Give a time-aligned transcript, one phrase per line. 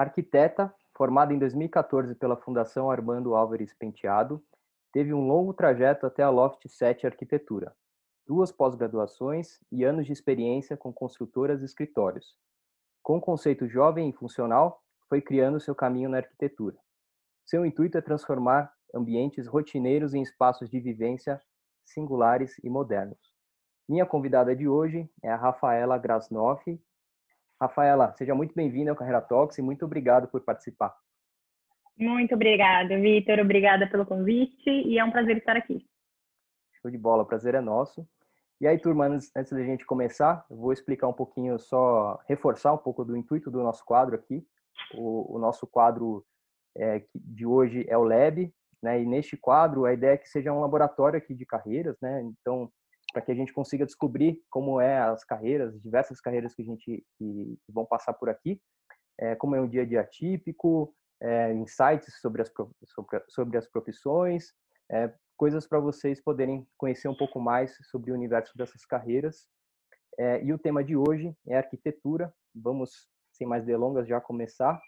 [0.00, 4.42] Arquiteta, formada em 2014 pela Fundação Armando Álvares Penteado,
[4.90, 7.76] teve um longo trajeto até a Loft 7 Arquitetura,
[8.26, 12.34] duas pós-graduações e anos de experiência com construtoras e escritórios.
[13.02, 16.78] Com conceito jovem e funcional, foi criando seu caminho na arquitetura.
[17.44, 21.38] Seu intuito é transformar ambientes rotineiros em espaços de vivência
[21.84, 23.18] singulares e modernos.
[23.86, 26.80] Minha convidada de hoje é a Rafaela Grasnoff,
[27.60, 30.96] Rafaela, seja muito bem-vinda ao Carreira Talks e muito obrigado por participar.
[31.94, 33.38] Muito obrigada, Vitor.
[33.38, 35.86] Obrigada pelo convite e é um prazer estar aqui.
[36.80, 38.08] Show de bola, o prazer é nosso.
[38.58, 42.78] E aí, turma, antes, da gente começar, eu vou explicar um pouquinho, só reforçar um
[42.78, 44.42] pouco do intuito do nosso quadro aqui.
[44.94, 46.24] O, o nosso quadro
[46.74, 48.50] é, de hoje é o Lab,
[48.82, 49.02] né?
[49.02, 52.22] E neste quadro, a ideia é que seja um laboratório aqui de carreiras, né?
[52.22, 52.72] Então,
[53.12, 57.04] para que a gente consiga descobrir como é as carreiras, diversas carreiras que a gente
[57.18, 58.60] que, vão passar por aqui,
[59.18, 62.52] é, como é um dia a dia típico, é, insights sobre as,
[62.86, 64.54] sobre, sobre as profissões,
[64.90, 69.48] é, coisas para vocês poderem conhecer um pouco mais sobre o universo dessas carreiras.
[70.42, 72.30] E o tema de hoje é arquitetura.
[72.54, 74.78] Vamos, sem mais delongas, já começar.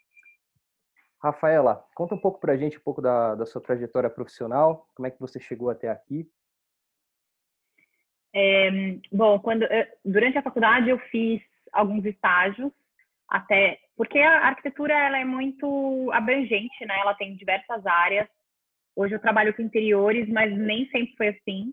[1.23, 5.07] Rafaela, conta um pouco para a gente um pouco da, da sua trajetória profissional, como
[5.07, 6.31] é que você chegou até aqui
[8.35, 8.71] é,
[9.13, 9.67] bom, quando
[10.05, 11.41] durante a faculdade eu fiz
[11.73, 12.73] alguns estágios,
[13.29, 16.99] até porque a arquitetura ela é muito abrangente, né?
[17.01, 18.29] Ela tem diversas áreas.
[18.97, 21.73] Hoje eu trabalho com interiores, mas nem sempre foi assim.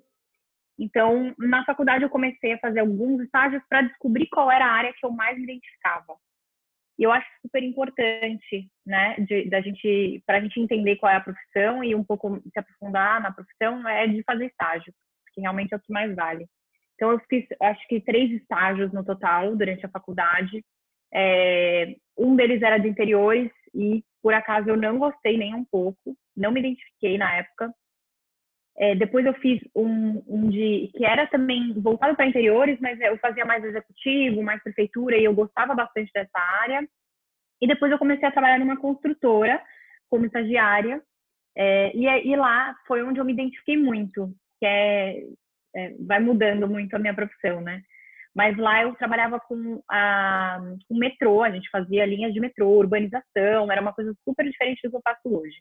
[0.77, 4.93] Então, na faculdade eu comecei a fazer alguns estágios para descobrir qual era a área
[4.93, 6.15] que eu mais me identificava.
[6.97, 11.15] E eu acho super importante, né, de, da gente, para a gente entender qual é
[11.15, 14.93] a profissão e um pouco se aprofundar na profissão, é de fazer estágio
[15.39, 16.45] realmente é o que mais vale.
[16.95, 20.63] Então, eu fiz, acho que, três estágios no total durante a faculdade.
[21.13, 26.15] É, um deles era de interiores e, por acaso, eu não gostei nem um pouco,
[26.35, 27.73] não me identifiquei na época.
[28.77, 33.17] É, depois eu fiz um, um, de que era também voltado para interiores, mas eu
[33.17, 36.87] fazia mais executivo, mais prefeitura e eu gostava bastante dessa área.
[37.61, 39.61] E depois eu comecei a trabalhar numa construtora
[40.09, 41.01] como estagiária
[41.55, 45.23] é, e, e, lá foi onde eu me identifiquei muito que é,
[45.75, 47.81] é, vai mudando muito a minha profissão, né?
[48.35, 50.59] Mas lá eu trabalhava com a,
[50.89, 54.91] o metrô, a gente fazia linhas de metrô, urbanização, era uma coisa super diferente do
[54.91, 55.57] que eu faço hoje.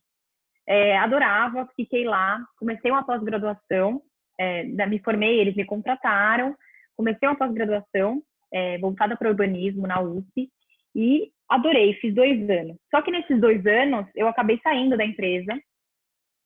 [0.67, 4.03] É, adorava, fiquei lá, comecei uma pós-graduação,
[4.39, 6.55] é, me formei, eles me contrataram,
[6.97, 8.23] comecei uma pós-graduação
[8.53, 10.51] é, voltada para urbanismo na USP
[10.95, 12.77] e adorei, fiz dois anos.
[12.91, 15.59] Só que nesses dois anos eu acabei saindo da empresa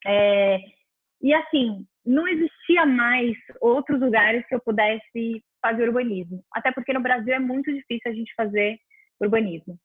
[0.06, 0.58] é,
[1.20, 6.42] e assim, não existia mais outros lugares que eu pudesse fazer urbanismo.
[6.52, 8.78] Até porque no Brasil é muito difícil a gente fazer
[9.20, 9.78] urbanismo.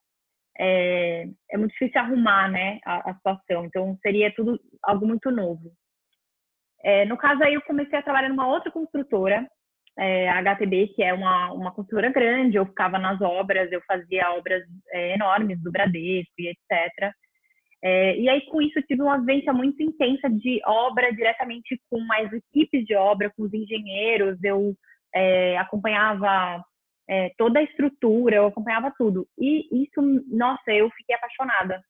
[0.60, 3.66] É, é muito difícil arrumar né, a, a, situação.
[3.66, 5.72] Então, seria tudo algo muito novo.
[6.84, 9.48] É, no caso, aí eu comecei a trabalhar numa outra construtora,
[10.00, 12.58] é, a HTB, que é uma, uma construtora grande.
[12.58, 17.14] Eu ficava nas obras, eu fazia obras é, enormes do Bradesco e etc.
[17.84, 22.02] É, e aí, com isso, eu tive uma vivência muito intensa de obra diretamente com
[22.14, 24.38] as equipes de obra, com os engenheiros.
[24.44, 24.76] Eu
[25.14, 26.64] é, acompanhava
[27.08, 29.28] é, toda a estrutura, eu acompanhava tudo.
[29.38, 31.82] E isso, nossa, eu fiquei apaixonada,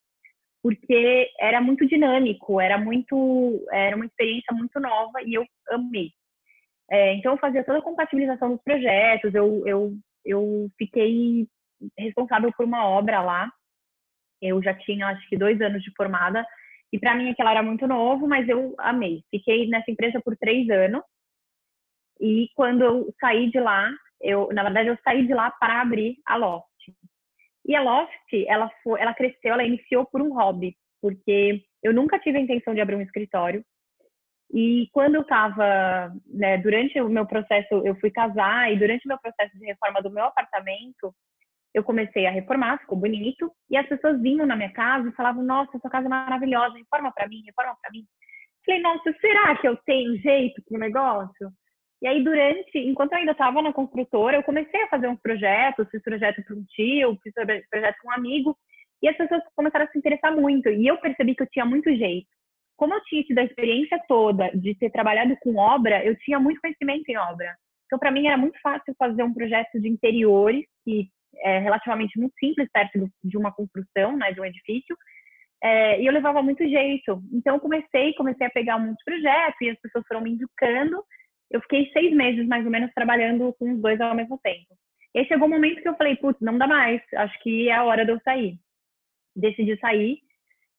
[0.61, 6.11] porque era muito dinâmico, era muito, era uma experiência muito nova e eu amei.
[6.91, 9.93] É, então, eu fazia toda a compatibilização dos projetos, eu, eu,
[10.25, 11.47] eu fiquei
[11.97, 13.51] responsável por uma obra lá
[14.41, 16.45] eu já tinha, acho que, dois anos de formada.
[16.91, 19.23] E para mim aquilo era muito novo, mas eu amei.
[19.29, 21.01] Fiquei nessa empresa por três anos.
[22.19, 26.17] E quando eu saí de lá, eu, na verdade, eu saí de lá para abrir
[26.25, 26.67] a Loft.
[27.65, 32.17] E a Loft, ela, foi, ela cresceu, ela iniciou por um hobby, porque eu nunca
[32.17, 33.63] tive a intenção de abrir um escritório.
[34.53, 39.09] E quando eu estava, né, durante o meu processo, eu fui casar, e durante o
[39.09, 41.13] meu processo de reforma do meu apartamento,
[41.77, 45.43] eu comecei a reformar, ficou bonito, e as pessoas vinham na minha casa e falavam:
[45.43, 48.03] Nossa, sua casa é maravilhosa, reforma para mim, reforma para mim.
[48.65, 51.51] Falei: Nossa, será que eu tenho jeito pro negócio?
[52.01, 55.87] E aí, durante, enquanto eu ainda estava na construtora, eu comecei a fazer uns projetos,
[55.89, 57.33] fiz projeto para um tio, fiz
[57.69, 58.57] projeto com um amigo,
[59.01, 61.95] e as pessoas começaram a se interessar muito, e eu percebi que eu tinha muito
[61.95, 62.27] jeito.
[62.75, 66.61] Como eu tinha tido a experiência toda de ter trabalhado com obra, eu tinha muito
[66.61, 67.55] conhecimento em obra.
[67.85, 71.09] Então, para mim, era muito fácil fazer um projeto de interiores, que
[71.43, 74.95] é, relativamente muito simples perto de uma construção, né, de um edifício,
[75.63, 77.21] é, e eu levava muito jeito.
[77.33, 81.03] Então, eu comecei, comecei a pegar muitos projetos e as pessoas foram me indicando.
[81.49, 84.75] Eu fiquei seis meses, mais ou menos, trabalhando com os dois ao mesmo tempo.
[85.15, 87.73] E aí chegou um momento que eu falei, putz, não dá mais, acho que é
[87.73, 88.59] a hora de eu sair.
[89.35, 90.19] decidi sair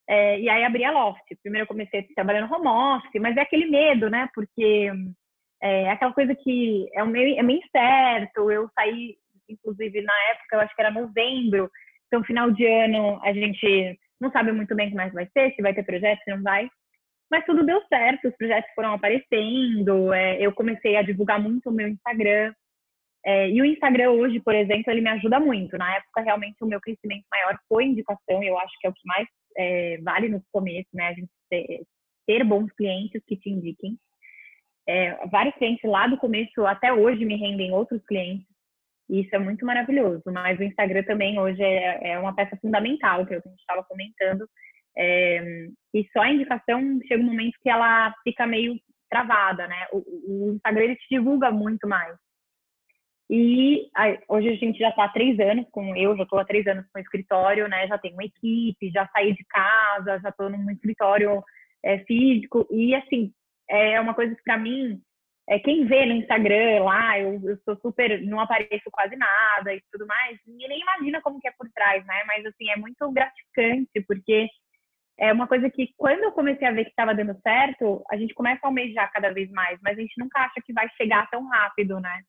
[0.08, 1.22] é, e aí abri a Loft.
[1.42, 4.28] Primeiro eu comecei trabalhando home office, mas é aquele medo, né?
[4.34, 4.90] Porque
[5.62, 8.50] é aquela coisa que é, meio, é meio incerto.
[8.50, 9.16] Eu saí,
[9.48, 11.70] inclusive, na época, eu acho que era novembro,
[12.06, 15.54] então final de ano a gente não sabe muito bem como é que vai ser,
[15.54, 16.68] se vai ter projeto, se não vai.
[17.30, 21.72] Mas tudo deu certo, os projetos foram aparecendo, é, eu comecei a divulgar muito o
[21.72, 22.52] meu Instagram.
[23.24, 25.76] É, e o Instagram hoje, por exemplo, ele me ajuda muito.
[25.76, 29.06] Na época, realmente, o meu crescimento maior foi indicação, eu acho que é o que
[29.06, 31.08] mais é, vale no começo, né?
[31.08, 31.82] A gente ter,
[32.26, 33.98] ter bons clientes que te indiquem.
[34.88, 38.46] É, vários clientes lá do começo até hoje me rendem outros clientes.
[39.08, 40.22] E isso é muito maravilhoso.
[40.26, 43.50] Mas o Instagram também hoje é, é uma peça fundamental, que, é o que a
[43.50, 44.48] gente estava comentando.
[44.96, 48.74] É, e só a indicação chega um momento que ela fica meio
[49.08, 49.86] travada, né?
[49.92, 52.16] O, o Instagram ele te divulga muito mais.
[53.30, 56.44] E aí, hoje a gente já está há três anos com eu, já estou há
[56.44, 57.86] três anos com o escritório, né?
[57.86, 61.42] Já tenho uma equipe, já saí de casa, já estou num escritório
[61.84, 62.66] é, físico.
[62.70, 63.32] E assim,
[63.68, 65.00] é uma coisa que para mim,
[65.48, 69.82] é, quem vê no Instagram lá, eu, eu sou super, não apareço quase nada e
[69.90, 72.22] tudo mais, ninguém nem imagina como que é por trás, né?
[72.26, 74.46] Mas assim, é muito gratificante, porque
[75.18, 78.34] é uma coisa que quando eu comecei a ver que estava dando certo, a gente
[78.34, 81.46] começa a almejar cada vez mais, mas a gente nunca acha que vai chegar tão
[81.48, 82.22] rápido, né?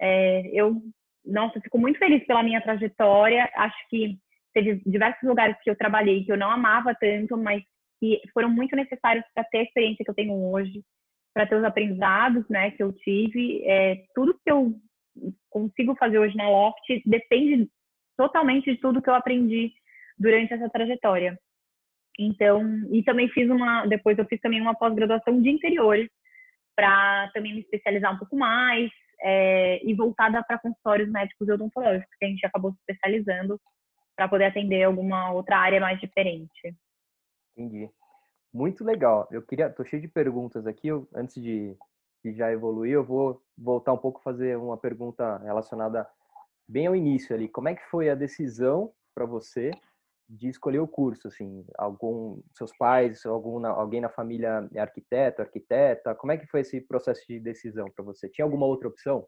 [0.00, 0.80] É, eu,
[1.24, 3.50] nossa, fico muito feliz pela minha trajetória.
[3.54, 4.18] Acho que
[4.54, 7.62] teve diversos lugares que eu trabalhei que eu não amava tanto, mas
[7.98, 10.82] que foram muito necessários para ter a experiência que eu tenho hoje,
[11.32, 13.62] para ter os aprendizados, né, que eu tive.
[13.64, 14.74] É, tudo que eu
[15.48, 17.68] consigo fazer hoje na Loft depende
[18.16, 19.72] totalmente de tudo que eu aprendi
[20.18, 21.38] durante essa trajetória.
[22.18, 22.62] Então,
[22.92, 26.08] e também fiz uma, depois eu fiz também uma pós-graduação de interiores
[26.76, 28.90] para também me especializar um pouco mais,
[29.22, 33.60] é, e voltada para consultórios médicos e odontológicos, que a gente acabou se especializando
[34.16, 36.74] para poder atender alguma outra área mais diferente.
[37.56, 37.88] Entendi.
[38.52, 39.28] Muito legal.
[39.30, 40.88] Eu queria, tô cheio de perguntas aqui.
[40.88, 41.76] Eu, antes de,
[42.24, 46.06] de já evoluir, eu vou voltar um pouco fazer uma pergunta relacionada
[46.68, 47.48] bem ao início ali.
[47.48, 49.70] Como é que foi a decisão para você
[50.30, 56.14] de escolher o curso, assim, algum seus pais, algum alguém na família é arquiteto, arquiteta,
[56.14, 58.28] como é que foi esse processo de decisão para você?
[58.28, 59.26] Tinha alguma outra opção?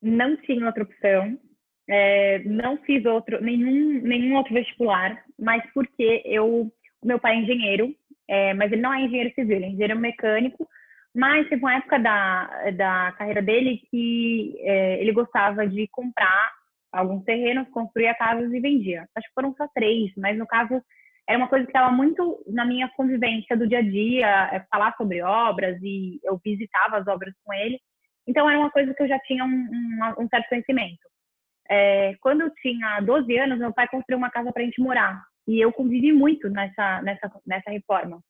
[0.00, 1.36] Não tinha outra opção,
[1.88, 6.72] é, não fiz outro nenhum nenhum outro vestibular, mas porque eu
[7.04, 7.94] meu pai é engenheiro,
[8.28, 10.68] é, mas ele não é engenheiro civil, ele é engenheiro mecânico,
[11.14, 16.52] mas teve uma época da, da carreira dele que é, ele gostava de comprar
[16.92, 19.06] alguns terrenos, construía casas e vendia.
[19.14, 20.82] Acho que foram só três, mas no caso
[21.28, 24.94] era uma coisa que estava muito na minha convivência do dia a dia, é, falar
[24.96, 27.78] sobre obras e eu visitava as obras com ele.
[28.26, 31.08] Então era uma coisa que eu já tinha um, um, um certo conhecimento.
[31.68, 35.22] É, quando eu tinha 12 anos, meu pai construiu uma casa para a gente morar
[35.46, 38.20] e eu convivi muito nessa nessa nessa reforma.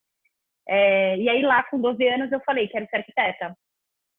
[0.68, 3.56] É, e aí lá com 12 anos eu falei quero ser arquiteta,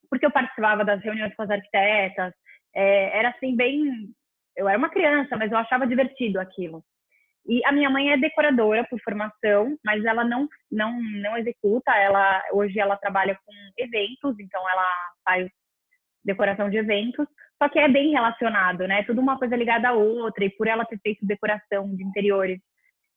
[0.09, 2.33] porque eu participava das reuniões com as arquitetas,
[2.73, 4.13] é, era assim bem
[4.55, 6.83] eu era uma criança, mas eu achava divertido aquilo.
[7.47, 11.95] E a minha mãe é decoradora por formação, mas ela não não não executa.
[11.95, 14.85] Ela hoje ela trabalha com eventos, então ela
[15.23, 15.47] faz
[16.23, 17.27] decoração de eventos.
[17.61, 19.03] Só que é bem relacionado, né?
[19.03, 20.43] Tudo uma coisa ligada à outra.
[20.43, 22.59] E por ela ter feito decoração de interiores,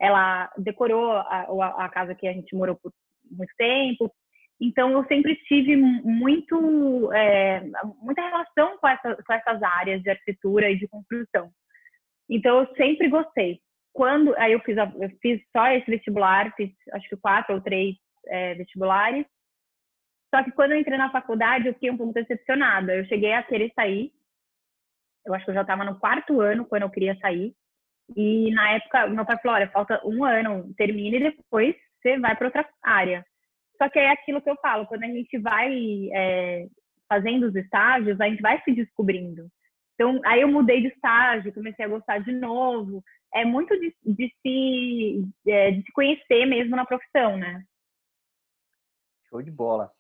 [0.01, 2.93] ela decorou a, a casa que a gente morou por
[3.31, 4.13] muito tempo.
[4.61, 7.61] Então, eu sempre tive muito, é,
[8.01, 11.51] muita relação com, essa, com essas áreas de arquitetura e de construção.
[12.29, 13.61] Então, eu sempre gostei.
[13.93, 17.61] Quando aí eu fiz, a, eu fiz só esse vestibular, fiz acho que quatro ou
[17.61, 19.27] três é, vestibulares.
[20.35, 22.95] Só que quando eu entrei na faculdade, eu fiquei um pouco decepcionada.
[22.95, 24.13] Eu cheguei a querer sair.
[25.25, 27.55] Eu acho que eu já estava no quarto ano quando eu queria sair.
[28.17, 32.37] E na época, meu pai falou: olha, falta um ano, termina e depois você vai
[32.37, 33.25] para outra área.
[33.77, 36.67] Só que é aquilo que eu falo, quando a gente vai é,
[37.09, 39.49] fazendo os estágios, a gente vai se descobrindo.
[39.95, 43.03] Então, aí eu mudei de estágio, comecei a gostar de novo.
[43.35, 47.63] É muito de, de se, é, de se conhecer mesmo na profissão, né?
[49.29, 49.93] Show de bola.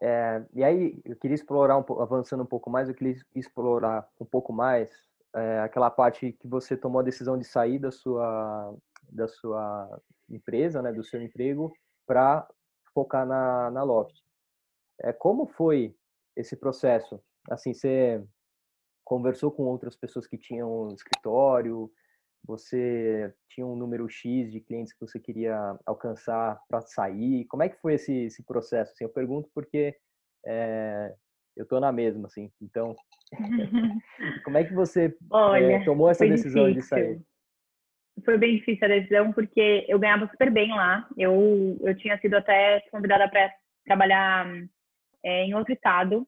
[0.00, 4.24] É, e aí, eu queria explorar, um, avançando um pouco mais, eu queria explorar um
[4.24, 8.76] pouco mais é, aquela parte que você tomou a decisão de sair da sua,
[9.08, 11.72] da sua empresa, né, do seu emprego,
[12.06, 12.48] para
[12.92, 14.16] focar na, na Loft.
[15.02, 15.94] É, como foi
[16.36, 17.20] esse processo?
[17.48, 18.24] Assim, você
[19.04, 21.90] conversou com outras pessoas que tinham escritório,
[22.44, 27.44] você tinha um número X de clientes que você queria alcançar para sair.
[27.46, 28.92] Como é que foi esse, esse processo?
[28.92, 29.96] Assim, eu pergunto porque
[30.46, 31.14] é,
[31.56, 32.50] eu estou na mesma, assim.
[32.60, 32.94] Então,
[34.44, 36.82] como é que você Olha, é, tomou essa decisão difícil.
[36.82, 37.30] de sair?
[38.24, 41.06] foi bem difícil a decisão, porque eu ganhava super bem lá.
[41.16, 43.52] Eu, eu tinha sido até convidada para
[43.84, 44.46] trabalhar
[45.24, 46.26] é, em outro estado.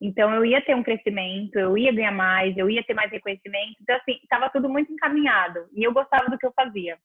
[0.00, 3.76] Então, eu ia ter um crescimento, eu ia ganhar mais, eu ia ter mais reconhecimento.
[3.80, 5.66] Então, assim, estava tudo muito encaminhado.
[5.74, 6.98] E eu gostava do que eu fazia.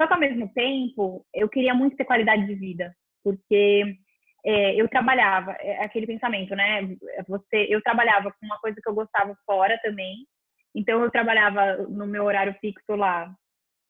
[0.00, 2.94] Só que, ao mesmo tempo, eu queria muito ter qualidade de vida.
[3.24, 3.96] Porque
[4.44, 6.82] é, eu trabalhava, é, aquele pensamento, né?
[7.26, 10.26] Você, eu trabalhava com uma coisa que eu gostava fora também.
[10.74, 13.32] Então, eu trabalhava no meu horário fixo lá,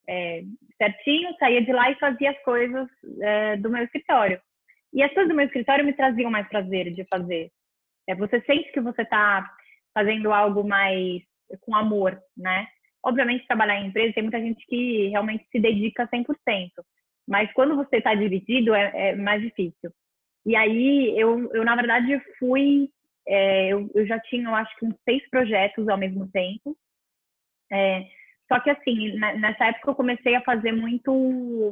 [0.07, 0.41] é,
[0.77, 2.87] certinho, saía de lá e fazia as coisas
[3.21, 4.41] é, do meu escritório.
[4.91, 7.51] E as coisas do meu escritório me traziam mais prazer de fazer.
[8.07, 9.47] É, você sente que você está
[9.93, 11.21] fazendo algo mais
[11.61, 12.67] com amor, né?
[13.03, 16.25] Obviamente, trabalhar em empresa, tem muita gente que realmente se dedica 100%.
[17.27, 19.91] Mas quando você está dividido, é, é, mais difícil.
[20.49, 22.89] E aí, eu, eu na verdade, fui...
[23.27, 26.75] É, eu, eu, já tinha, eu acho que uns seis projetos ao mesmo tempo.
[27.71, 28.03] É,
[28.51, 31.71] só que, assim, nessa época eu comecei a fazer muito,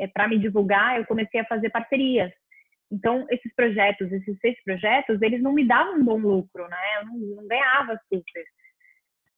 [0.00, 2.32] é, para me divulgar, eu comecei a fazer parcerias.
[2.90, 7.00] Então, esses projetos, esses seis projetos, eles não me davam um bom lucro, né?
[7.00, 8.44] Eu não, não ganhava super.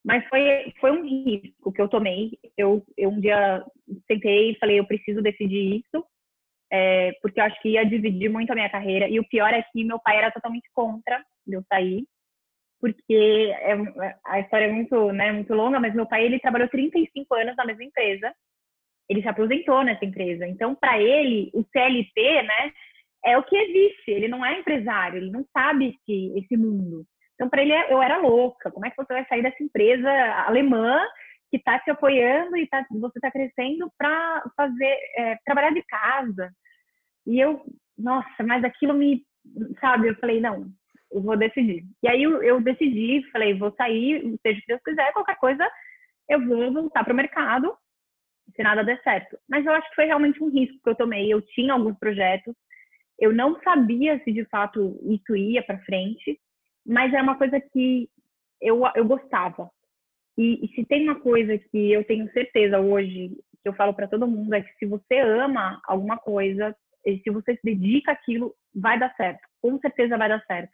[0.05, 2.39] Mas foi, foi um risco que eu tomei.
[2.57, 3.65] Eu, eu um dia
[4.07, 6.07] sentei e falei, eu preciso decidir isso,
[6.71, 9.09] é, porque eu acho que ia dividir muito a minha carreira.
[9.09, 12.05] E o pior é que meu pai era totalmente contra de eu sair
[12.81, 13.77] porque é,
[14.25, 17.65] a história é muito, né, muito longa, mas meu pai ele trabalhou 35 anos na
[17.67, 18.33] mesma empresa.
[19.09, 20.47] Ele se aposentou nessa empresa.
[20.47, 22.73] Então, para ele, o CLT, né,
[23.25, 24.11] é o que existe.
[24.11, 27.05] Ele não é empresário, ele não sabe esse, esse mundo.
[27.35, 28.71] Então, para ele, eu era louca.
[28.71, 30.11] Como é que você vai sair dessa empresa
[30.47, 31.01] alemã
[31.51, 36.51] que está te apoiando e tá, você está crescendo para fazer é, trabalhar de casa?
[37.27, 37.63] E eu,
[37.99, 39.25] nossa, mas aquilo me,
[39.81, 40.09] sabe?
[40.09, 40.67] Eu falei, não,
[41.11, 41.85] eu vou decidir.
[42.03, 45.69] E aí eu, eu decidi, falei, vou sair, seja o que Deus quiser, qualquer coisa,
[46.29, 47.77] eu vou voltar para o mercado,
[48.55, 49.37] se nada der certo.
[49.49, 51.33] Mas eu acho que foi realmente um risco que eu tomei.
[51.33, 52.55] Eu tinha alguns projetos,
[53.19, 56.41] eu não sabia se de fato isso ia para frente,
[56.87, 58.09] mas é uma coisa que
[58.61, 59.71] eu, eu gostava.
[60.41, 63.31] E, e se tem uma coisa que eu tenho certeza hoje,
[63.63, 67.55] que eu falo para todo mundo, é que se você ama alguma coisa, se você
[67.57, 69.41] se dedica àquilo, vai dar certo.
[69.61, 70.71] Com certeza vai dar certo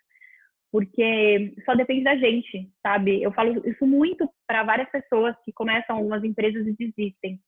[0.77, 3.23] porque só depende da gente, sabe?
[3.23, 7.41] Eu falo isso muito para várias pessoas que começam algumas empresas e desistem.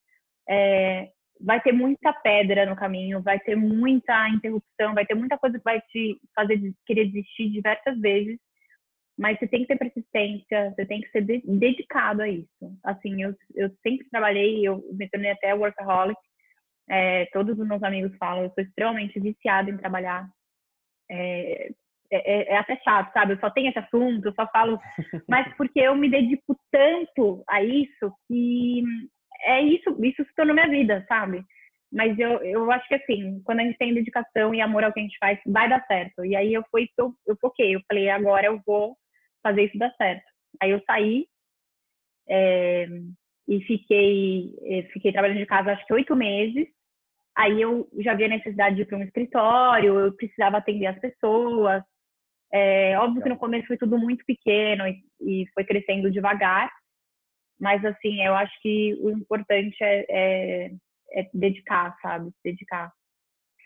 [0.49, 5.59] É, vai ter muita pedra no caminho, vai ter muita interrupção, vai ter muita coisa
[5.59, 8.39] que vai te fazer querer desistir diversas vezes,
[9.19, 12.79] mas você tem que ter persistência, você tem que ser de dedicado a isso.
[12.85, 16.19] Assim, eu, eu sempre trabalhei, eu me tornei até workaholic,
[16.89, 20.29] é, todos os meus amigos falam, eu sou extremamente viciada em trabalhar.
[21.11, 21.71] É,
[22.11, 23.35] é, é, é, até chato, sabe?
[23.35, 24.79] Eu só tenho esse assunto, eu só falo,
[25.29, 28.83] mas porque eu me dedico tanto a isso que
[29.45, 31.43] é isso, isso se tornou minha vida, sabe?
[31.93, 35.01] Mas eu, eu acho que assim, quando a gente tem dedicação e amor ao que
[35.01, 36.25] a gente faz, vai dar certo.
[36.25, 38.97] E aí eu fui, eu, eu foquei, eu falei, agora eu vou
[39.43, 40.25] fazer isso dar certo.
[40.61, 41.27] Aí eu saí
[42.29, 42.87] é,
[43.47, 46.67] e fiquei, é, fiquei trabalhando de casa acho que oito meses.
[47.37, 50.99] Aí eu já vi a necessidade de ir para um escritório, eu precisava atender as
[50.99, 51.83] pessoas,
[52.53, 56.71] é, óbvio que no começo foi tudo muito pequeno e, e, foi crescendo devagar,
[57.61, 60.71] mas assim, eu acho que o importante é, é,
[61.13, 62.31] é dedicar, sabe?
[62.43, 62.93] Dedicar.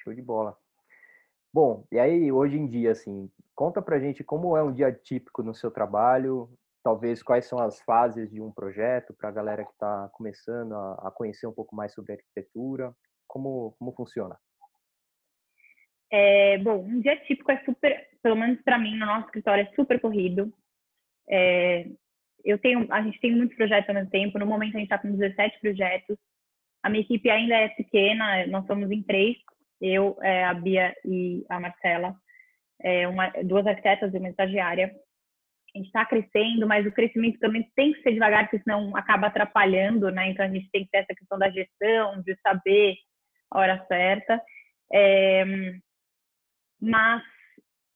[0.02, 0.56] Show de bola.
[1.52, 5.42] Bom, e aí hoje em dia, assim, conta pra gente como é um dia típico
[5.42, 6.48] no seu trabalho,
[6.82, 11.08] talvez quais são as fases de um projeto para a galera que está começando a,
[11.08, 12.92] a, conhecer um pouco mais sobre arquitetura,
[13.26, 14.36] como, como funciona?
[16.10, 19.74] É, bom, um dia típico é super, pelo menos para mim, no nosso escritório, é
[19.74, 20.52] super corrido.
[21.28, 21.86] É,
[22.44, 24.38] eu tenho, a gente tem muitos projetos ao mesmo tempo.
[24.38, 26.18] No momento a gente está com 17 projetos.
[26.82, 29.36] A minha equipe ainda é pequena, nós somos em três,
[29.80, 32.16] eu, é, a Bia e a Marcela,
[32.82, 34.94] é, uma, duas arquitetas e uma estagiária.
[35.74, 39.28] A gente está crescendo, mas o crescimento também tem que ser devagar, porque senão acaba
[39.28, 40.30] atrapalhando, né?
[40.30, 42.96] Então a gente tem que ter essa questão da gestão, de saber
[43.50, 44.42] a hora certa.
[44.92, 45.44] É,
[46.80, 47.22] mas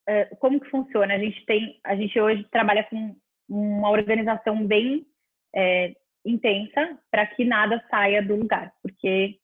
[0.08, 1.14] é, como que funciona?
[1.14, 3.16] A gente tem, a gente hoje trabalha com
[3.48, 5.04] uma organização bem
[5.54, 5.92] é,
[6.24, 9.38] intensa para que nada saia do lugar, porque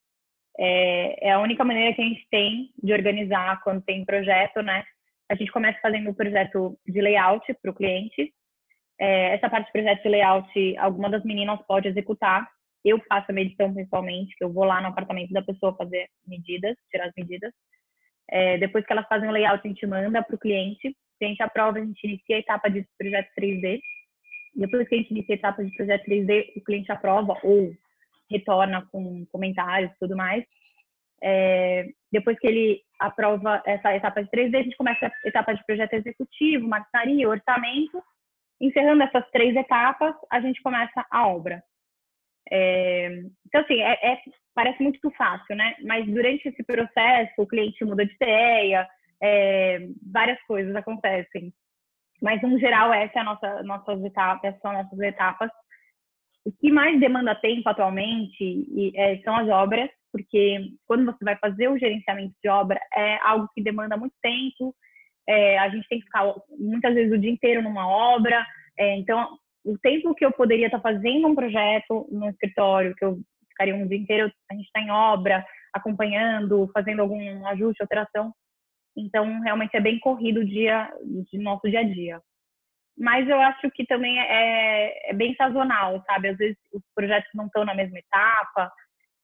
[0.58, 4.84] é, é, a única maneira que a gente tem de organizar quando tem projeto, né?
[5.30, 8.32] A gente começa fazendo o projeto de layout para o cliente.
[9.00, 12.48] É, essa parte de projeto de layout, alguma das meninas pode executar.
[12.84, 16.76] Eu faço a medição principalmente, que eu vou lá no apartamento da pessoa fazer medidas,
[16.90, 17.52] tirar as medidas.
[18.30, 20.88] É, depois que elas fazem o layout, a gente manda para o cliente.
[20.88, 23.80] O cliente aprova, a gente inicia a etapa de projeto 3D.
[24.54, 27.72] Depois que a gente inicia a etapa de projeto 3D, o cliente aprova ou
[28.30, 30.44] retorna com comentários e tudo mais.
[31.22, 35.64] É, depois que ele aprova essa etapa de 3D, a gente começa a etapa de
[35.64, 38.02] projeto executivo, marcenaria, orçamento.
[38.60, 41.62] Encerrando essas três etapas, a gente começa a obra.
[42.50, 43.08] É,
[43.46, 44.20] então, assim, é, é,
[44.54, 45.74] parece muito fácil, né?
[45.82, 48.86] Mas durante esse processo, o cliente muda de ideia,
[49.22, 51.52] é, várias coisas acontecem.
[52.20, 55.50] Mas, no geral, essa é a nossa, nossas etapas, são nossas etapas.
[56.44, 61.68] O que mais demanda tempo atualmente é, são as obras, porque quando você vai fazer
[61.68, 64.74] o gerenciamento de obra, é algo que demanda muito tempo,
[65.26, 68.44] é, a gente tem que ficar muitas vezes o dia inteiro numa obra,
[68.78, 73.18] é, então o tempo que eu poderia estar fazendo um projeto no escritório, que eu
[73.48, 78.32] ficaria um dia inteiro, a gente está em obra, acompanhando, fazendo algum ajuste, alteração,
[78.96, 80.90] então realmente é bem corrido o dia
[81.30, 82.20] de nosso dia a dia.
[82.98, 86.28] Mas eu acho que também é, é bem sazonal, sabe?
[86.28, 88.70] Às vezes os projetos não estão na mesma etapa,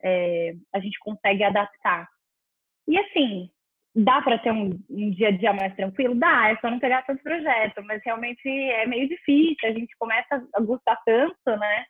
[0.03, 2.09] é, a gente consegue adaptar.
[2.87, 3.51] E assim,
[3.95, 6.15] dá para ter um, um, dia a dia mais tranquilo?
[6.15, 10.47] Dá, é só não pegar tanto projeto, mas realmente é meio difícil, a gente começa
[10.55, 11.85] a gostar tanto, né?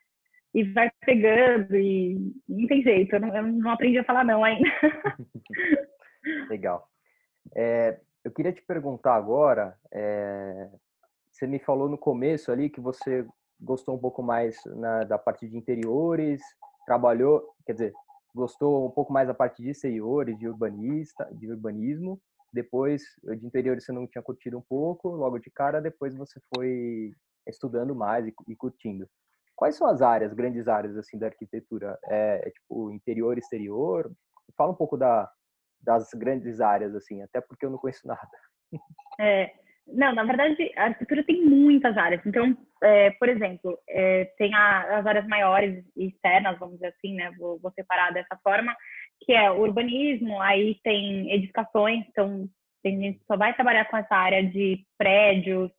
[0.55, 4.43] E vai pegando e não tem jeito, eu não, eu não aprendi a falar não
[4.43, 4.69] ainda.
[6.49, 6.89] Legal.
[7.55, 10.69] É, eu queria te perguntar agora, é,
[11.31, 13.27] você me falou no começo ali que você
[13.61, 16.41] gostou um pouco mais na, da parte de interiores,
[16.89, 17.93] trabalhou, quer dizer,
[18.35, 22.19] gostou um pouco mais da parte de exteriores, de urbanista, de urbanismo.
[22.51, 27.13] Depois de interiores você não tinha curtido um pouco, logo de cara depois você foi
[27.47, 29.07] estudando mais e, e curtindo.
[29.55, 31.99] Quais são as áreas, grandes áreas assim da arquitetura?
[32.07, 34.11] É, é tipo interior, exterior?
[34.57, 35.31] Fala um pouco da,
[35.83, 38.31] das grandes áreas assim, até porque eu não conheço nada.
[39.21, 39.53] É,
[39.93, 42.21] não, na verdade, a arquitetura tem muitas áreas.
[42.27, 47.15] Então, é, por exemplo, é, tem a, as áreas maiores e externas, vamos dizer assim,
[47.15, 47.31] né?
[47.39, 48.77] Vou, vou, separar dessa forma,
[49.25, 52.49] que é o urbanismo, aí tem edificações, então
[52.83, 55.71] tem gente que só vai trabalhar com essa área de prédios,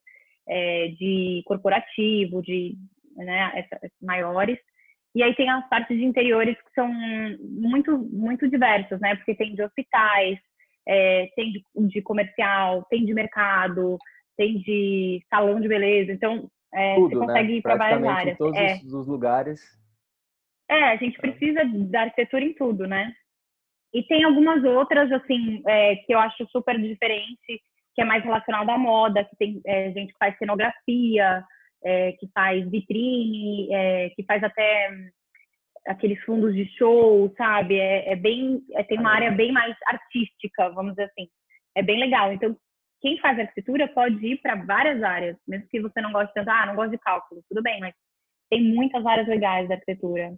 [0.48, 2.76] é, de corporativo, de
[3.15, 4.58] né, essas maiores.
[5.15, 6.91] E aí tem as partes de interiores que são
[7.39, 9.15] muito, muito diversas, né?
[9.15, 10.39] Porque tem de hospitais,
[10.88, 13.98] é, tem de, de, comercial, tem de mercado,
[14.38, 16.12] tem de salão de beleza.
[16.12, 17.26] Então, é, Tudo, você né?
[17.26, 17.58] consegue né?
[17.58, 18.36] ir para várias áreas.
[18.36, 18.80] Em todos é.
[18.84, 19.62] os lugares.
[20.70, 23.12] É, a gente precisa da arquitetura em tudo, né?
[23.94, 27.62] E tem algumas outras, assim, é, que eu acho super diferente,
[27.96, 31.44] que é mais relacionado à moda, que tem é, gente que faz cenografia,
[31.84, 34.92] é, que faz vitrine, é, que faz até
[35.88, 37.80] aqueles fundos de show, sabe?
[37.80, 41.28] É, é bem, é, tem uma área bem mais artística, vamos dizer assim.
[41.76, 42.32] É bem legal.
[42.32, 42.56] Então,
[43.02, 46.65] quem faz arquitetura pode ir para várias áreas, mesmo que você não goste tanto, ah,
[46.65, 47.94] não gosto de cálculo, tudo bem, mas
[48.50, 50.38] tem muitas áreas legais da arquitetura.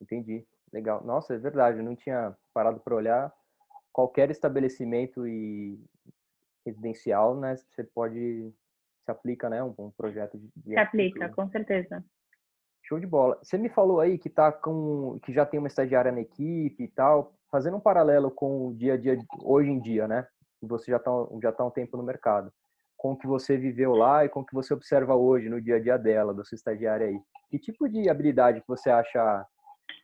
[0.00, 0.44] Entendi.
[0.72, 1.04] Legal.
[1.04, 3.32] Nossa, é verdade, eu não tinha parado para olhar
[3.92, 5.78] qualquer estabelecimento e
[6.64, 7.56] residencial, né?
[7.56, 8.52] Você pode
[9.04, 12.04] se aplica, né, um, um projeto de, de Se aplica, com certeza.
[12.92, 13.38] Show de bola.
[13.42, 16.88] Você me falou aí que tá com que já tem uma estagiária na equipe e
[16.88, 20.26] tal, fazendo um paralelo com o dia a dia hoje em dia, né?
[20.60, 21.10] Que você já tá
[21.42, 22.52] já tá um tempo no mercado,
[22.94, 25.76] com o que você viveu lá e com o que você observa hoje no dia
[25.76, 27.18] a dia dela, da sua estagiária aí.
[27.50, 29.46] Que tipo de habilidade que você acha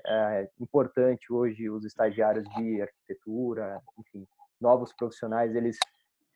[0.07, 4.27] é, importante hoje os estagiários de arquitetura, enfim,
[4.59, 5.77] novos profissionais, eles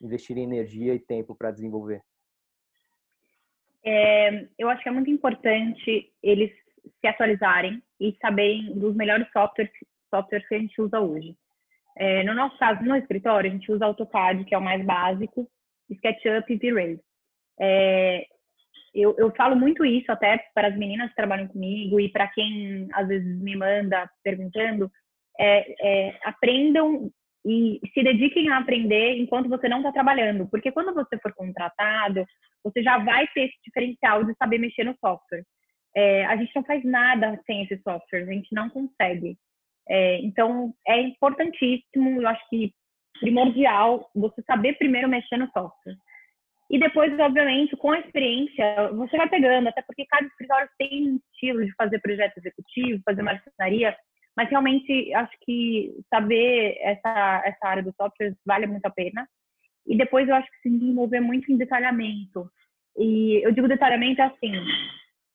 [0.03, 2.03] investirem energia e tempo para desenvolver?
[3.85, 6.51] É, eu acho que é muito importante eles
[7.01, 9.73] se atualizarem e saberem dos melhores softwares,
[10.11, 11.37] softwares que a gente usa hoje.
[11.97, 15.49] É, no nosso caso, no escritório, a gente usa AutoCAD, que é o mais básico,
[15.91, 17.01] SketchUp e V-Ray.
[17.61, 18.27] É,
[18.95, 22.89] eu, eu falo muito isso até para as meninas que trabalham comigo e para quem
[22.93, 24.91] às vezes me manda perguntando,
[25.39, 27.11] é, é, aprendam
[27.45, 32.25] e se dediquem a aprender enquanto você não está trabalhando, porque quando você for contratado,
[32.63, 35.45] você já vai ter esse diferencial de saber mexer no software.
[35.95, 39.37] É, a gente não faz nada sem esse software, a gente não consegue.
[39.89, 42.73] É, então, é importantíssimo, eu acho que
[43.21, 45.97] primordial, você saber primeiro mexer no software.
[46.71, 51.21] E depois, obviamente, com a experiência, você vai pegando, até porque cada escritório tem um
[51.33, 53.95] estilo de fazer projeto executivo, fazer marcenaria,
[54.37, 59.29] mas realmente acho que saber essa, essa área do software vale muito a pena.
[59.87, 62.49] E depois eu acho que se desenvolver muito em detalhamento.
[62.97, 64.53] E eu digo detalhamento assim: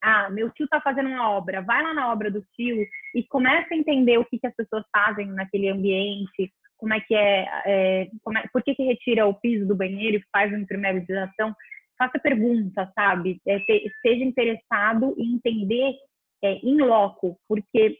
[0.01, 3.73] ah, meu tio está fazendo uma obra, vai lá na obra do tio e começa
[3.73, 8.01] a entender o que, que as pessoas fazem naquele ambiente, como é que é, é,
[8.03, 11.53] é por que, que retira o piso do banheiro e faz uma impermeabilização.
[11.97, 13.41] Faça perguntas, sabe?
[13.47, 15.95] É, te, seja interessado em entender
[16.43, 17.97] é, em loco, porque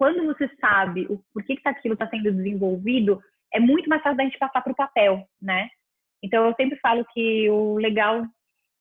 [0.00, 4.24] quando você sabe o porquê que aquilo está sendo desenvolvido, é muito mais fácil da
[4.24, 5.68] gente passar para o papel, né?
[6.22, 8.24] Então, eu sempre falo que o legal,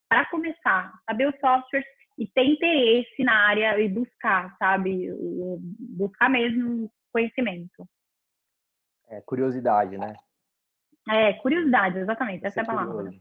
[0.08, 1.84] para começar, saber o software
[2.17, 5.10] e ter interesse na área e buscar, sabe?
[5.77, 7.86] Buscar mesmo conhecimento.
[9.10, 10.13] É, curiosidade, né?
[11.10, 13.12] É, curiosidade, exatamente, essa é a palavra.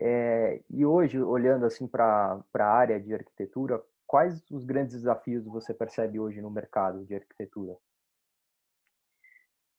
[0.00, 5.72] É, e hoje, olhando assim para a área de arquitetura, quais os grandes desafios você
[5.72, 7.76] percebe hoje no mercado de arquitetura?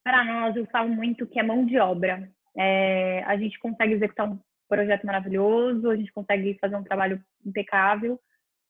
[0.03, 2.29] Para nós, eu falo muito que é mão de obra.
[2.57, 8.19] É, a gente consegue executar um projeto maravilhoso, a gente consegue fazer um trabalho impecável,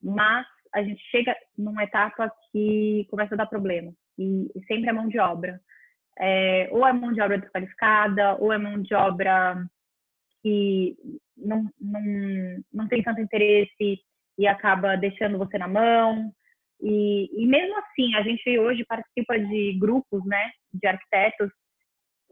[0.01, 3.93] mas a gente chega numa etapa que começa a dar problema.
[4.17, 5.61] E, sempre é mão de obra.
[6.19, 9.65] É, ou é mão de obra desqualificada, ou é mão de obra
[10.41, 10.95] que
[11.37, 14.03] não, não, não tem tanto interesse
[14.37, 16.31] e acaba deixando você na mão.
[16.81, 21.49] E, e mesmo assim, a gente hoje participa de grupos né, de arquitetos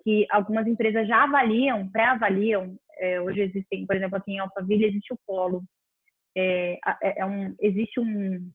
[0.03, 2.75] que algumas empresas já avaliam, pré-avaliam.
[2.97, 5.63] É, hoje existem, por exemplo, aqui em Alphaville existe o Polo.
[6.35, 8.51] É, é, é um, existe um,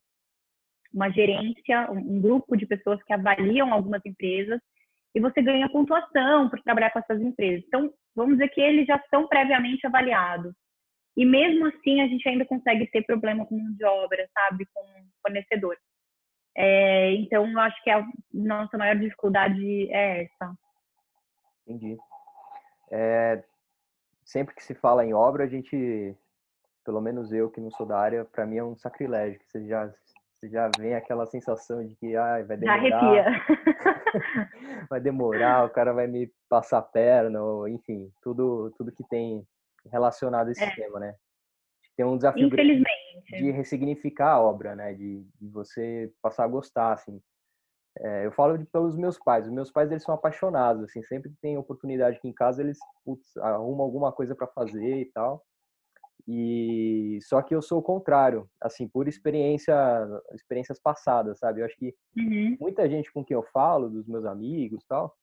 [0.93, 4.61] uma gerência, um, grupo de pessoas que avaliam algumas empresas
[5.15, 7.65] e você ganha pontuação por trabalhar com essas empresas.
[7.67, 10.53] Então, vamos dizer que eles já são previamente avaliados.
[11.17, 14.67] E mesmo assim, a gente ainda consegue ter problema com mão de obra, sabe?
[14.75, 14.83] Com
[15.23, 15.77] fornecedor.
[16.55, 20.55] É, então, eu acho que a nossa maior dificuldade é essa.
[21.67, 21.97] Entendi.
[22.91, 23.43] É,
[24.25, 26.15] sempre que se fala em obra, a gente,
[26.85, 29.39] pelo menos eu que não sou da área, para mim é um sacrilégio.
[29.41, 29.91] Que você já,
[30.35, 32.91] você já vem aquela sensação de que ah, vai demorar.
[32.91, 33.25] Já arrepia.
[34.91, 39.47] vai demorar, o cara vai me passar a perna, ou, enfim, tudo, tudo que tem
[39.91, 40.75] relacionado a esse é.
[40.75, 41.15] tema, né?
[41.97, 44.93] Tem um desafio de ressignificar a obra, né?
[44.93, 47.21] De, de você passar a gostar, assim.
[47.99, 49.47] É, eu falo de, pelos meus pais.
[49.47, 51.03] Os meus pais, eles são apaixonados, assim.
[51.03, 55.07] Sempre que tem oportunidade aqui em casa, eles putz, arrumam alguma coisa para fazer e
[55.07, 55.43] tal.
[56.29, 59.75] E só que eu sou o contrário, assim, por experiência,
[60.35, 61.61] experiências passadas, sabe?
[61.61, 62.57] Eu acho que uhum.
[62.61, 65.15] muita gente com quem eu falo, dos meus amigos, tal,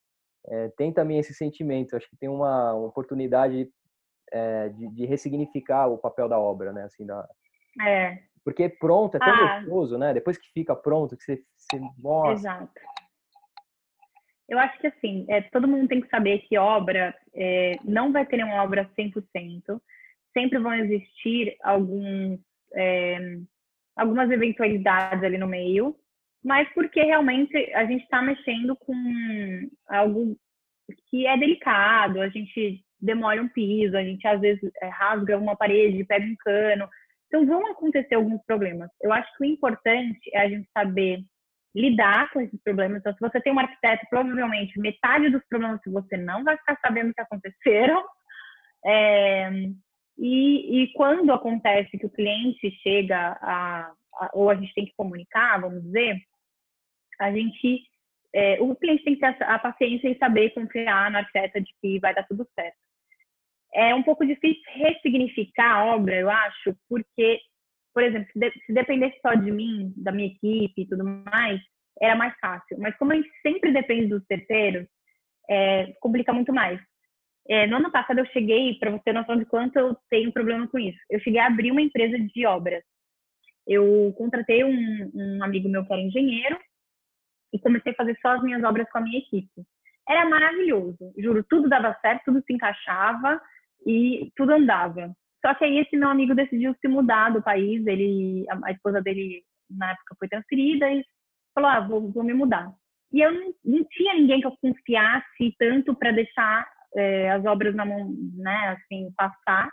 [0.47, 1.93] é, tem também esse sentimento.
[1.93, 3.69] Eu acho que tem uma, uma oportunidade
[4.33, 6.83] é, de, de, ressignificar o papel da obra, né?
[6.83, 7.27] Assim, da...
[7.85, 8.17] É.
[8.43, 9.59] Porque pronto, é tão ah.
[9.59, 10.13] gostoso, né?
[10.13, 12.33] Depois que fica pronto, que você, você mostra.
[12.33, 12.81] Exato.
[14.49, 18.25] Eu acho que assim, é, todo mundo tem que saber que obra é, não vai
[18.25, 19.23] ter uma obra 100%.
[20.33, 22.39] Sempre vão existir alguns,
[22.73, 23.37] é,
[23.95, 25.95] algumas eventualidades ali no meio,
[26.43, 28.93] mas porque realmente a gente está mexendo com
[29.87, 30.35] algo
[31.09, 35.55] que é delicado, a gente demora um piso, a gente às vezes é, rasga uma
[35.55, 36.87] parede, pega um cano.
[37.27, 38.89] Então vão acontecer alguns problemas.
[39.01, 41.23] Eu acho que o importante é a gente saber
[41.75, 42.99] lidar com esses problemas.
[42.99, 46.77] Então, se você tem um arquiteto, provavelmente metade dos problemas que você não vai ficar
[46.79, 48.05] sabendo que aconteceram.
[48.85, 49.49] É,
[50.17, 54.93] e, e, quando acontece que o cliente chega a, a, ou a gente tem que
[54.95, 56.17] comunicar, vamos dizer,
[57.19, 57.81] a gente,
[58.33, 61.99] é, o cliente tem que ter a, paciência e saber confiar no arquiteto de que
[61.99, 62.77] vai dar tudo certo
[63.73, 67.39] é um pouco difícil ressignificar a obra, eu acho, porque,
[67.93, 71.59] por exemplo, se, de, se dependesse só de mim, da minha equipe e tudo mais,
[72.01, 72.77] era mais fácil.
[72.79, 74.87] Mas como a gente sempre depende dos terceiros,
[75.49, 76.79] é, complica muito mais.
[77.49, 80.67] É, no ano passado eu cheguei, para você ter noção de quanto eu tenho problema
[80.67, 82.83] com isso, eu cheguei a abrir uma empresa de obras.
[83.67, 86.57] Eu contratei um, um amigo meu que era engenheiro
[87.53, 89.63] e comecei a fazer só as minhas obras com a minha equipe.
[90.07, 93.41] Era maravilhoso, juro, tudo dava certo, tudo se encaixava,
[93.85, 95.13] e tudo andava.
[95.45, 99.01] Só que aí esse meu amigo decidiu se mudar do país, ele, a, a esposa
[99.01, 101.03] dele na época foi transferida e
[101.53, 102.71] falou, ah, vou, vou me mudar.
[103.11, 107.75] E eu não, não, tinha ninguém que eu confiasse tanto para deixar é, as obras
[107.75, 109.69] na mão, né, assim, passar.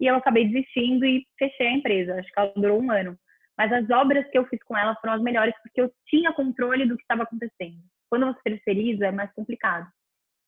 [0.00, 2.14] E eu acabei desistindo e fechei a empresa.
[2.14, 3.16] Acho que ela durou um ano.
[3.56, 6.86] Mas as obras que eu fiz com ela foram as melhores porque eu tinha controle
[6.86, 7.78] do que estava acontecendo.
[8.08, 9.86] Quando você terceiriza, é mais complicado.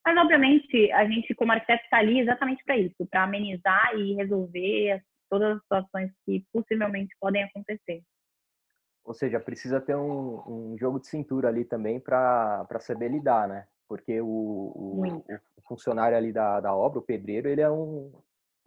[0.04, 5.02] Mas, obviamente, a gente, como arquiteto, está ali exatamente para isso, para amenizar e resolver
[5.30, 8.02] todas as situações que possivelmente podem acontecer.
[9.04, 13.66] Ou seja, precisa ter um, um jogo de cintura ali também para saber lidar, né?
[13.88, 18.12] Porque o, o, o, funcionário ali da, da obra, o pedreiro, ele é um,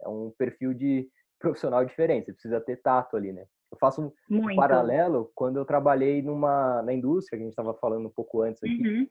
[0.02, 3.46] é um perfil de profissional diferente, você precisa ter tato ali, né?
[3.70, 4.56] Eu faço um Muito.
[4.56, 8.62] paralelo quando eu trabalhei numa, na indústria, que a gente estava falando um pouco antes
[8.62, 9.06] aqui, uhum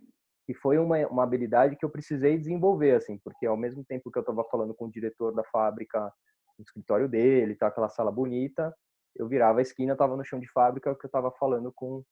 [0.46, 4.18] que foi uma, uma habilidade que eu precisei desenvolver, assim, porque ao mesmo tempo que
[4.18, 6.12] eu estava falando com o diretor da fábrica
[6.58, 8.74] no escritório dele, tá aquela sala bonita,
[9.16, 12.04] eu virava a esquina, estava no chão de fábrica, que eu estava falando com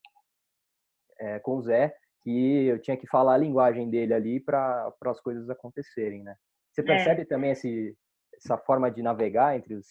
[1.20, 1.94] é, com o Zé,
[2.24, 6.36] que eu tinha que falar a linguagem dele ali para as coisas acontecerem, né?
[6.72, 6.84] Você é.
[6.84, 7.26] percebe é.
[7.26, 7.96] também esse,
[8.36, 9.88] essa forma de navegar entre os.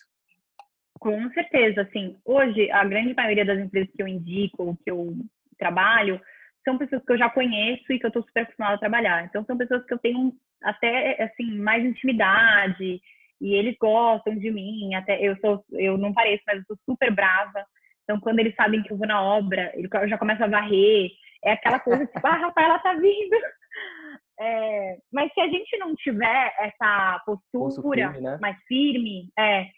[0.98, 5.14] Com certeza, assim, hoje a grande maioria das empresas que eu indico, que eu
[5.58, 6.20] trabalho,
[6.64, 9.24] são pessoas que eu já conheço e que eu estou super acostumada a trabalhar.
[9.24, 13.00] Então, são pessoas que eu tenho até, assim, mais intimidade
[13.40, 14.94] e eles gostam de mim.
[14.94, 17.64] Até eu sou, eu não pareço, mas eu sou super brava.
[18.04, 21.10] Então, quando eles sabem que eu vou na obra, eu já começo a varrer.
[21.44, 23.36] É aquela coisa tipo, ah, Rafaela tá vindo.
[24.40, 27.22] É, mas se a gente não tiver essa
[27.54, 28.38] postura firme, né?
[28.40, 29.68] mais firme, é,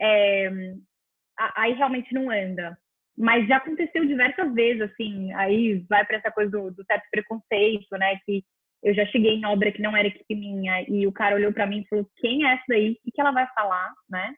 [0.00, 0.50] é,
[1.54, 2.78] aí realmente não anda.
[3.16, 7.96] Mas já aconteceu diversas vezes, assim, aí vai para essa coisa do, do certo preconceito,
[7.98, 8.18] né?
[8.26, 8.44] Que
[8.82, 11.66] eu já cheguei em obra que não era equipe minha e o cara olhou para
[11.66, 12.92] mim e falou: quem é essa daí?
[12.92, 14.34] O que, que ela vai falar, né?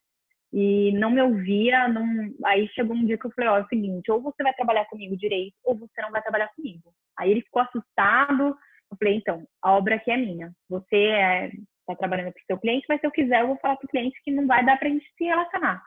[0.53, 1.89] E não me ouvia.
[1.89, 2.33] Não...
[2.45, 4.55] Aí chegou um dia que eu falei: ó, oh, é o seguinte, ou você vai
[4.55, 6.93] trabalhar comigo direito, ou você não vai trabalhar comigo.
[7.19, 8.57] Aí ele ficou assustado.
[8.91, 10.53] Eu falei: então, a obra aqui é minha.
[10.69, 11.51] Você é,
[11.87, 13.89] tá trabalhando para o seu cliente, mas se eu quiser, eu vou falar para o
[13.89, 15.83] cliente que não vai dar para a gente se relacionar.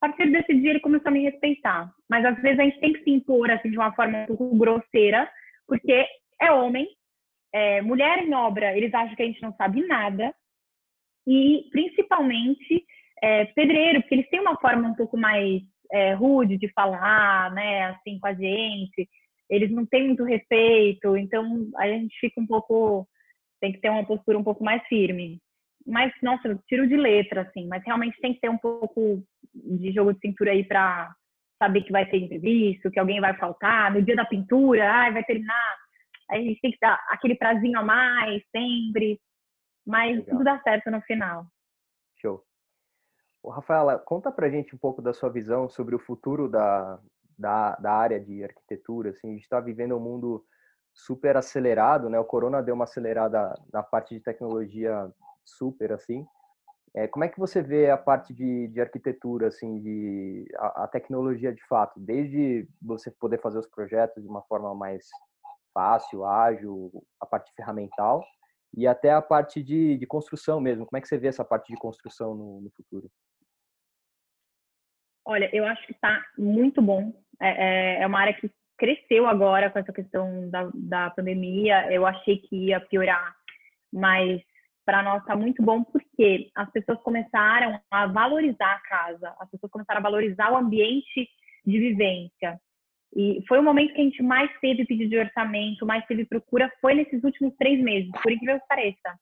[0.00, 1.92] A partir desse dia, ele começou a me respeitar.
[2.08, 4.56] Mas às vezes a gente tem que se impor assim, de uma forma um pouco
[4.56, 5.30] grosseira,
[5.66, 6.06] porque
[6.40, 6.88] é homem,
[7.52, 10.34] é, mulher em obra, eles acham que a gente não sabe nada.
[11.26, 12.84] E principalmente
[13.22, 15.60] é, pedreiro, porque eles têm uma forma um pouco mais
[15.92, 19.06] é, rude de falar, né, assim, com a gente.
[19.50, 23.06] Eles não têm muito respeito, então a gente fica um pouco.
[23.60, 25.40] tem que ter uma postura um pouco mais firme
[25.86, 29.22] mas, nossa, tiro de letra, assim, mas realmente tem que ter um pouco
[29.54, 31.14] de jogo de cintura aí para
[31.58, 35.24] saber que vai ter imprevisto, que alguém vai faltar, no dia da pintura, ai, vai
[35.24, 35.76] terminar.
[36.30, 39.20] A gente tem que dar aquele prazinho a mais, sempre,
[39.86, 40.24] mas Legal.
[40.26, 41.44] tudo dá certo no final.
[42.20, 42.42] Show.
[43.42, 47.00] Ô, Rafaela, conta pra gente um pouco da sua visão sobre o futuro da,
[47.38, 50.44] da, da área de arquitetura, assim, a gente está vivendo um mundo
[50.92, 52.18] super acelerado, né?
[52.18, 55.10] O corona deu uma acelerada na parte de tecnologia
[55.56, 56.26] super assim.
[56.94, 60.88] É, como é que você vê a parte de, de arquitetura, assim, de a, a,
[60.88, 65.06] tecnologia de fato, desde você poder fazer os projetos de uma forma mais
[65.72, 68.24] fácil, ágil, a parte ferramental,
[68.76, 70.84] e até a parte de, de construção mesmo.
[70.84, 73.08] Como é que você vê essa parte de construção no, no futuro?
[75.24, 77.12] Olha, eu acho que está muito bom.
[77.40, 81.92] É, é, é, uma área que cresceu agora com essa questão da, da pandemia.
[81.92, 83.34] Eu achei que ia piorar,
[83.92, 84.42] mas
[84.90, 89.70] para nós está muito bom porque as pessoas começaram a valorizar a casa, as pessoas
[89.70, 91.28] começaram a valorizar o ambiente
[91.64, 92.58] de vivência.
[93.14, 96.68] E foi o momento que a gente mais teve pedido de orçamento, mais teve procura,
[96.80, 99.16] foi nesses últimos três meses, por incrível que pareça.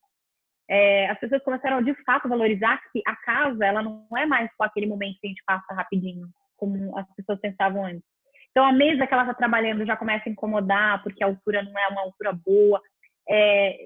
[0.67, 4.63] É, as pessoas começaram de fato valorizar que a casa, ela não é mais só
[4.63, 8.03] aquele momento que a gente passa rapidinho, como as pessoas pensavam antes.
[8.49, 11.77] Então a mesa que ela está trabalhando já começa a incomodar, porque a altura não
[11.77, 12.81] é uma altura boa
[13.29, 13.77] é,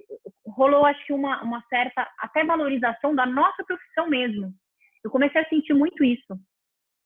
[0.48, 4.54] rolou, acho que, uma, uma certa até valorização da nossa profissão mesmo.
[5.04, 6.40] Eu comecei a sentir muito isso.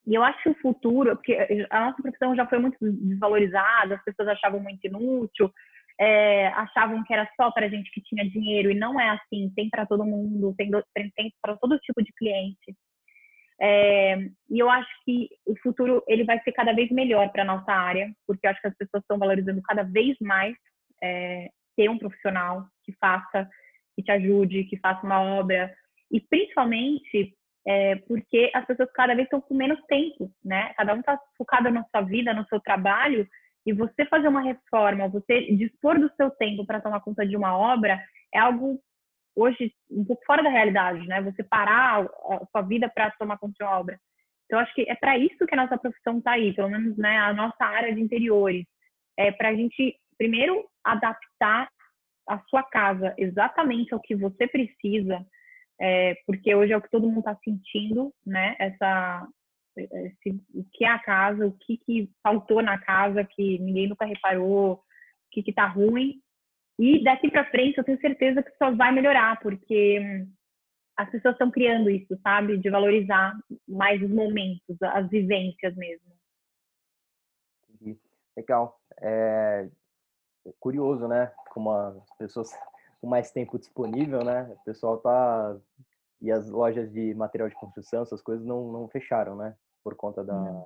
[0.06, 1.36] E eu acho que o futuro, porque
[1.70, 5.52] a nossa profissão já foi muito desvalorizada, as pessoas achavam muito inútil,
[6.00, 9.70] é, achavam que era só para gente que tinha dinheiro, e não é assim, tem
[9.70, 12.76] para todo mundo, tem, tem para todo tipo de cliente.
[13.60, 14.18] É,
[14.50, 18.10] e eu acho que o futuro ele vai ser cada vez melhor para nossa área,
[18.26, 20.56] porque eu acho que as pessoas estão valorizando cada vez mais
[21.02, 23.48] é, ter um profissional que faça,
[23.96, 25.74] que te ajude, que faça uma obra.
[26.12, 27.34] E principalmente
[27.66, 30.74] é, porque as pessoas cada vez estão com menos tempo, né?
[30.76, 33.28] Cada um está focado na sua vida, no seu trabalho,
[33.66, 37.58] e você fazer uma reforma, você dispor do seu tempo para tomar conta de uma
[37.58, 38.02] obra,
[38.34, 38.82] é algo
[39.36, 41.22] hoje um pouco fora da realidade, né?
[41.22, 44.00] Você parar a sua vida para tomar conta de uma obra.
[44.46, 47.18] Então, acho que é para isso que a nossa profissão está aí, pelo menos né,
[47.18, 48.66] a nossa área de interiores.
[49.18, 51.70] É para a gente primeiro, adaptar
[52.28, 55.26] a sua casa exatamente ao que você precisa,
[55.80, 58.56] é, porque hoje é o que todo mundo está sentindo, né?
[58.60, 59.28] Essa,
[59.78, 64.06] esse, o que é a casa, o que, que faltou na casa que ninguém nunca
[64.06, 64.80] reparou, o
[65.32, 66.22] que está ruim.
[66.80, 70.26] E daqui para frente eu tenho certeza que só vai melhorar, porque
[70.98, 72.58] as pessoas estão criando isso, sabe?
[72.58, 73.34] De valorizar
[73.68, 76.18] mais os momentos, as vivências mesmo.
[78.36, 78.80] Legal.
[79.02, 79.68] É,
[80.60, 81.32] curioso, né?
[81.52, 82.52] Como as pessoas
[83.00, 84.44] com mais tempo disponível, né?
[84.52, 85.58] O pessoal tá
[86.20, 89.56] e as lojas de material de construção, essas coisas não, não fecharam, né?
[89.84, 90.66] Por conta da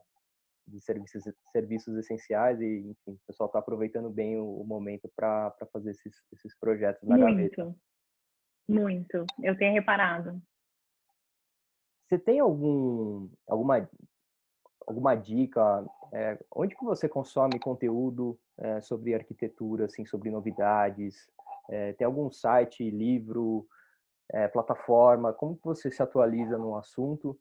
[0.67, 5.53] de serviços serviços essenciais e enfim, o pessoal está aproveitando bem o, o momento para
[5.73, 7.75] fazer esses, esses projetos na muito, gaveta.
[8.69, 10.41] Muito, eu tenho reparado.
[12.07, 13.89] Você tem algum alguma
[14.91, 15.83] alguma dica?
[16.13, 21.27] É, onde que você consome conteúdo é, sobre arquitetura, assim, sobre novidades?
[21.69, 23.65] É, tem algum site, livro,
[24.53, 25.33] plataforma?
[25.33, 27.37] Como que você se atualiza no assunto?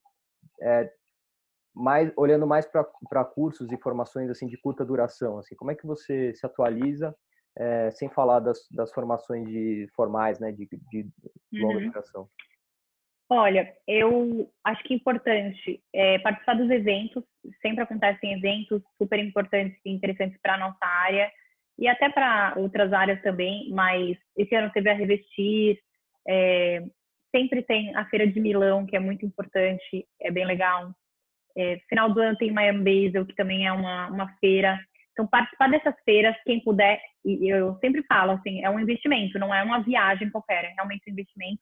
[1.72, 5.86] Mais, olhando mais para cursos e formações assim de curta duração, assim, como é que
[5.86, 7.14] você se atualiza
[7.92, 11.08] sem falar das, das formações de formais, né, de, de
[11.52, 11.90] longa uhum.
[11.90, 12.28] duração?
[13.32, 17.22] Olha, eu acho que é importante é, participar dos eventos,
[17.62, 21.30] sempre acontecem eventos super importantes e interessantes para a nossa área
[21.78, 25.78] e até para outras áreas também, mas esse ano teve a Revestir,
[26.28, 26.82] é,
[27.34, 30.92] sempre tem a Feira de Milão, que é muito importante, é bem legal.
[31.56, 34.76] É, final do ano tem Miami Basel, que também é uma, uma feira.
[35.12, 39.54] Então, participar dessas feiras, quem puder, e eu sempre falo, assim, é um investimento, não
[39.54, 41.60] é uma viagem qualquer, é realmente um investimento.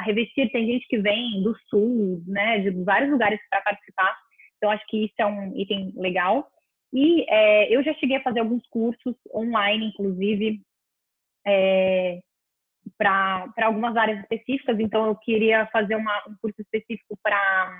[0.00, 4.16] A Revestir tem gente que vem do sul, né, de vários lugares para participar.
[4.56, 6.50] Então, acho que isso é um item legal.
[6.90, 10.62] E é, eu já cheguei a fazer alguns cursos online, inclusive,
[11.46, 12.18] é,
[12.96, 14.80] para algumas áreas específicas.
[14.80, 17.70] Então, eu queria fazer uma, um curso específico para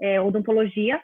[0.00, 1.02] é, odontologia.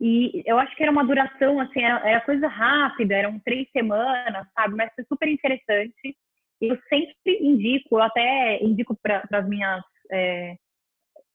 [0.00, 4.46] E eu acho que era uma duração, assim, era, era, coisa rápida, eram três semanas,
[4.54, 4.74] sabe?
[4.76, 6.16] Mas foi super interessante.
[6.60, 10.56] Eu sempre indico, eu até indico para as minhas é,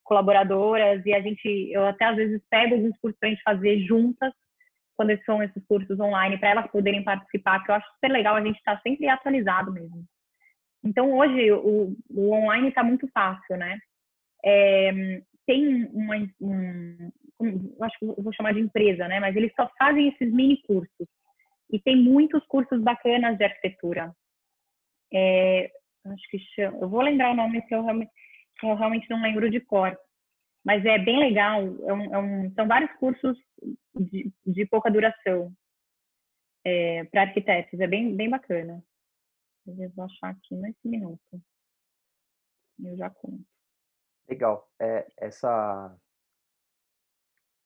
[0.04, 3.80] colaboradoras e a gente, eu até às vezes pego alguns cursos para a gente fazer
[3.86, 4.34] juntas,
[4.96, 8.44] quando são esses cursos online, para elas poderem participar, que eu acho super legal a
[8.44, 10.04] gente estar tá sempre atualizado mesmo.
[10.84, 13.80] Então, hoje, o, o online está muito fácil, né?
[14.46, 19.20] É, tem uma, um, eu acho que eu vou chamar de empresa, né?
[19.20, 21.08] Mas eles só fazem esses mini cursos.
[21.72, 24.14] E tem muitos cursos bacanas de arquitetura.
[25.14, 25.72] É,
[26.06, 28.12] acho que chama, eu vou lembrar o nome que eu realmente,
[28.64, 29.98] eu realmente não lembro de cor.
[30.66, 31.62] Mas é bem legal.
[31.62, 33.38] É um, é um, são vários cursos
[33.94, 35.54] de, de pouca duração
[36.66, 37.80] é, para arquitetos.
[37.80, 38.84] É bem, bem bacana.
[39.68, 41.22] Eu vou achar aqui nesse minuto.
[42.80, 43.44] Eu já conto.
[44.28, 44.70] Legal.
[44.80, 45.98] É, essa,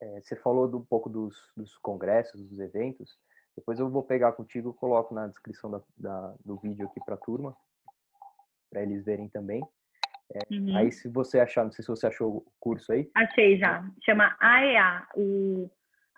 [0.02, 3.18] é, você falou do, um pouco dos, dos congressos, dos eventos.
[3.58, 7.18] Depois eu vou pegar contigo, coloco na descrição da, da do vídeo aqui para a
[7.18, 7.58] turma,
[8.70, 9.62] para eles verem também.
[10.34, 10.78] É, uhum.
[10.78, 13.10] Aí, se você achar, não sei se você achou o curso aí.
[13.16, 13.84] Achei já.
[14.06, 15.70] Chama AEA, o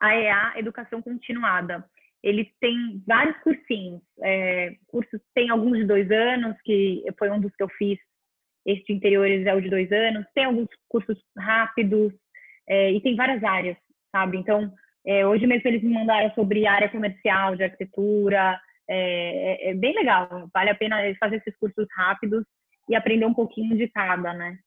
[0.02, 1.90] AEA Educação Continuada.
[2.22, 4.02] Ele tem vários cursinhos.
[4.22, 7.98] É, cursos tem alguns de dois anos, que foi um dos que eu fiz
[8.66, 12.14] esse de interiores é o de dois anos, tem alguns cursos rápidos
[12.68, 13.78] é, e tem várias áreas,
[14.12, 14.38] sabe?
[14.38, 14.72] Então,
[15.06, 19.94] é, hoje mesmo eles me mandaram sobre área comercial de arquitetura, é, é, é bem
[19.94, 22.44] legal, vale a pena fazer esses cursos rápidos
[22.90, 24.58] e aprender um pouquinho de cada, né?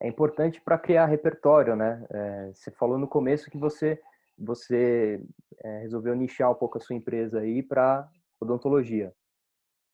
[0.00, 2.06] É importante para criar repertório, né?
[2.10, 4.00] É, você falou no começo que você
[4.40, 5.20] você
[5.64, 8.08] é, resolveu nichar um pouco a sua empresa aí para
[8.40, 9.12] odontologia.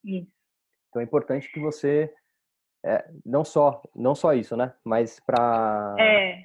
[0.04, 0.30] Isso.
[0.90, 2.12] Então é importante que você
[2.84, 4.74] é, não só não só isso, né?
[4.84, 6.44] Mas para é.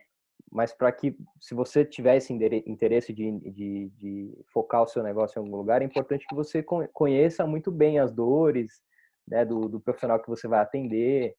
[0.52, 5.44] Mas para que se você tivesse interesse de, de, de, focar o seu negócio em
[5.44, 8.82] algum lugar, é importante que você conheça muito bem as dores
[9.28, 11.36] né, do, do profissional que você vai atender.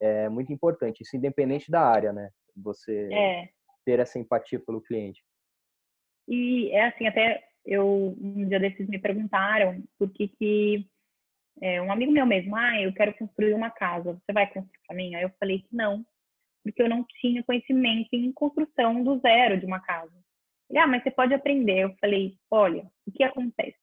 [0.00, 2.30] É muito importante, isso independente da área, né?
[2.56, 3.48] Você é.
[3.84, 5.22] ter essa empatia pelo cliente.
[6.28, 10.86] E é assim, até eu um dia desses me perguntaram por que que
[11.60, 14.96] é, um amigo meu mesmo, ah, eu quero construir uma casa, você vai construir para
[14.96, 15.14] mim?
[15.14, 16.04] Aí eu falei que não,
[16.62, 20.12] porque eu não tinha conhecimento em construção do zero de uma casa.
[20.68, 21.80] Ele, ah, mas você pode aprender.
[21.80, 23.76] Eu falei, olha, o que acontece?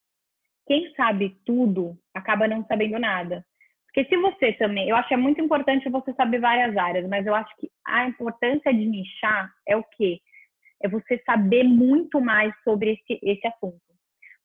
[0.66, 3.46] Quem sabe tudo acaba não sabendo nada.
[3.86, 7.26] Porque se você também, eu acho que é muito importante você saber várias áreas, mas
[7.26, 10.20] eu acho que a importância de nichar é o quê?
[10.84, 13.82] É você saber muito mais sobre esse, esse assunto.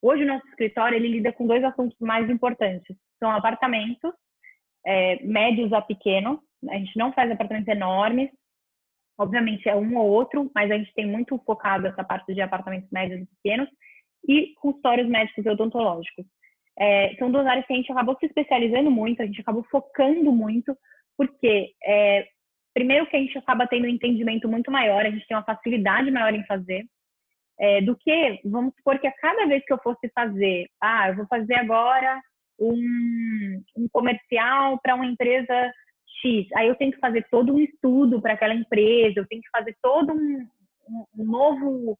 [0.00, 4.12] Hoje o nosso escritório ele lida com dois assuntos mais importantes, são apartamentos,
[4.86, 6.40] é, médios a pequenos.
[6.70, 8.30] A gente não faz apartamentos enormes.
[9.18, 12.90] Obviamente é um ou outro, mas a gente tem muito focado essa parte de apartamentos
[12.90, 13.68] médios e pequenos
[14.28, 16.24] e consultórios médicos e odontológicos.
[16.78, 20.32] É, são duas áreas que a gente acabou se especializando muito, a gente acabou focando
[20.32, 20.76] muito,
[21.16, 22.26] porque é,
[22.72, 26.10] primeiro que a gente acaba tendo um entendimento muito maior, a gente tem uma facilidade
[26.10, 26.84] maior em fazer,
[27.60, 31.16] é, do que, vamos supor que a cada vez que eu fosse fazer, ah, eu
[31.16, 32.20] vou fazer agora
[32.58, 35.72] um, um comercial para uma empresa
[36.22, 36.48] X.
[36.54, 39.76] Aí eu tenho que fazer todo um estudo para aquela empresa, eu tenho que fazer
[39.82, 40.46] todo um,
[41.18, 41.98] um novo.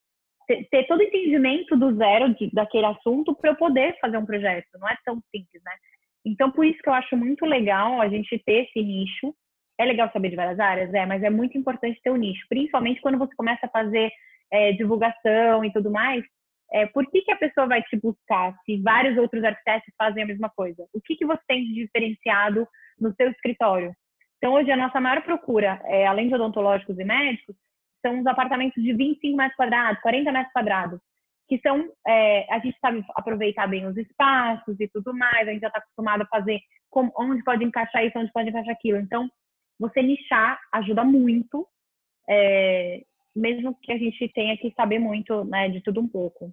[0.70, 4.66] Ter, todo o entendimento do zero de, daquele assunto para eu poder fazer um projeto.
[4.74, 5.72] Não é tão simples, né?
[6.24, 9.34] Então, por isso que eu acho muito legal a gente ter esse nicho.
[9.78, 13.00] É legal saber de várias áreas, é, mas é muito importante ter um nicho, principalmente
[13.00, 14.12] quando você começa a fazer
[14.52, 16.22] é, divulgação e tudo mais,
[16.72, 20.26] é, por que, que a pessoa vai te buscar se vários outros arquitetos fazem a
[20.26, 20.86] mesma coisa?
[20.92, 22.66] O que, que você tem de diferenciado
[22.98, 23.94] no seu escritório?
[24.42, 27.54] Então, hoje, a nossa maior procura, é, além de odontológicos e médicos,
[28.04, 31.00] são os apartamentos de 25 metros quadrados, 40 metros quadrados,
[31.48, 35.60] que são, é, a gente sabe aproveitar bem os espaços e tudo mais, a gente
[35.60, 36.58] já está acostumado a fazer
[36.90, 38.98] como, onde pode encaixar isso, onde pode encaixar aquilo.
[38.98, 39.30] Então,
[39.78, 41.64] você nichar ajuda muito,
[42.28, 43.00] é,
[43.36, 46.52] mesmo que a gente tenha que saber muito né, de tudo um pouco.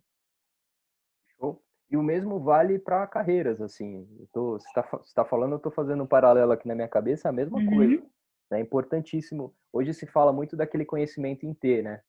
[1.89, 4.07] E o mesmo vale para carreiras, assim.
[4.19, 4.83] Eu tô, você está
[5.15, 7.75] tá falando, eu estou fazendo um paralelo aqui na minha cabeça, é a mesma uhum.
[7.75, 8.03] coisa.
[8.51, 9.53] É importantíssimo.
[9.73, 12.01] Hoje se fala muito daquele conhecimento em T, né?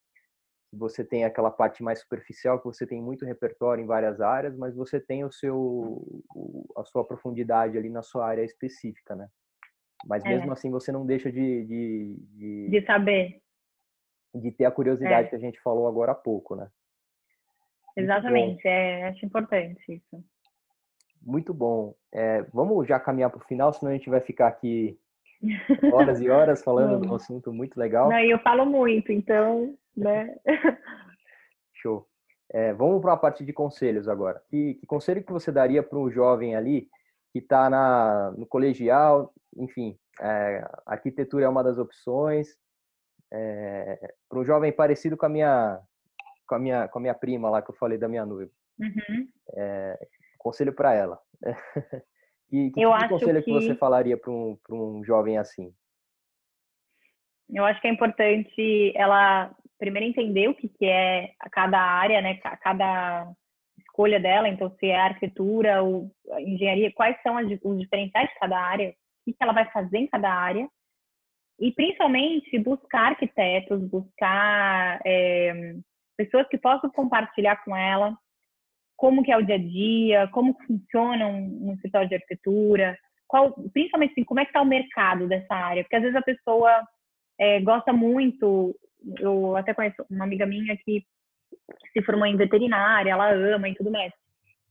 [0.72, 4.74] Você tem aquela parte mais superficial, que você tem muito repertório em várias áreas, mas
[4.74, 6.22] você tem o seu,
[6.76, 9.28] a sua profundidade ali na sua área específica, né?
[10.07, 10.53] Mas mesmo é.
[10.53, 13.43] assim você não deixa de, de, de, de saber.
[14.35, 15.31] De ter a curiosidade é.
[15.31, 16.70] que a gente falou agora há pouco, né?
[17.97, 20.24] Exatamente, é, acho importante isso.
[21.22, 21.95] Muito bom.
[22.12, 24.99] É, vamos já caminhar para o final, senão a gente vai ficar aqui
[25.93, 28.09] horas e horas falando de um assunto muito legal.
[28.09, 30.34] Não, eu falo muito, então, né?
[31.74, 32.07] Show.
[32.53, 34.43] É, vamos para a parte de conselhos agora.
[34.49, 36.88] Que, que conselho que você daria para um jovem ali
[37.32, 42.57] que está no colegial, enfim, é, arquitetura é uma das opções.
[43.32, 45.80] É, para um jovem parecido com a minha
[46.51, 48.51] com a minha com a minha prima lá que eu falei da minha noiva.
[48.80, 49.28] Uhum.
[49.55, 49.98] É,
[50.36, 51.18] conselho para ela.
[52.51, 53.44] Que, que eu tipo conselho que...
[53.44, 55.72] que você falaria para um, um jovem assim?
[57.48, 62.38] Eu acho que é importante ela primeiro entender o que, que é cada área, né?
[62.61, 63.32] Cada
[63.78, 64.48] escolha dela.
[64.48, 68.94] Então, se é arquitetura ou engenharia, quais são os diferenciais de cada área, o
[69.24, 70.68] que, que ela vai fazer em cada área.
[71.61, 75.76] E, principalmente, buscar arquitetos, buscar é,
[76.25, 78.16] pessoas que possam compartilhar com ela
[78.97, 83.55] como que é o dia a dia, como funciona um, um escritório de arquitetura, qual,
[83.73, 86.87] principalmente assim, como é que está o mercado dessa área, porque às vezes a pessoa
[87.39, 88.77] é, gosta muito,
[89.18, 91.03] eu até conheço uma amiga minha que
[91.95, 94.12] se formou em veterinária, ela ama e tudo mais,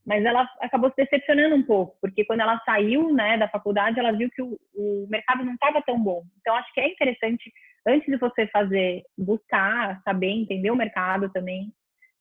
[0.04, 4.12] mas ela acabou se decepcionando um pouco, porque quando ela saiu né, da faculdade, ela
[4.12, 6.22] viu que o, o mercado não estava tão bom.
[6.40, 7.52] Então, acho que é interessante,
[7.86, 11.72] antes de você fazer, buscar, saber, entender o mercado também,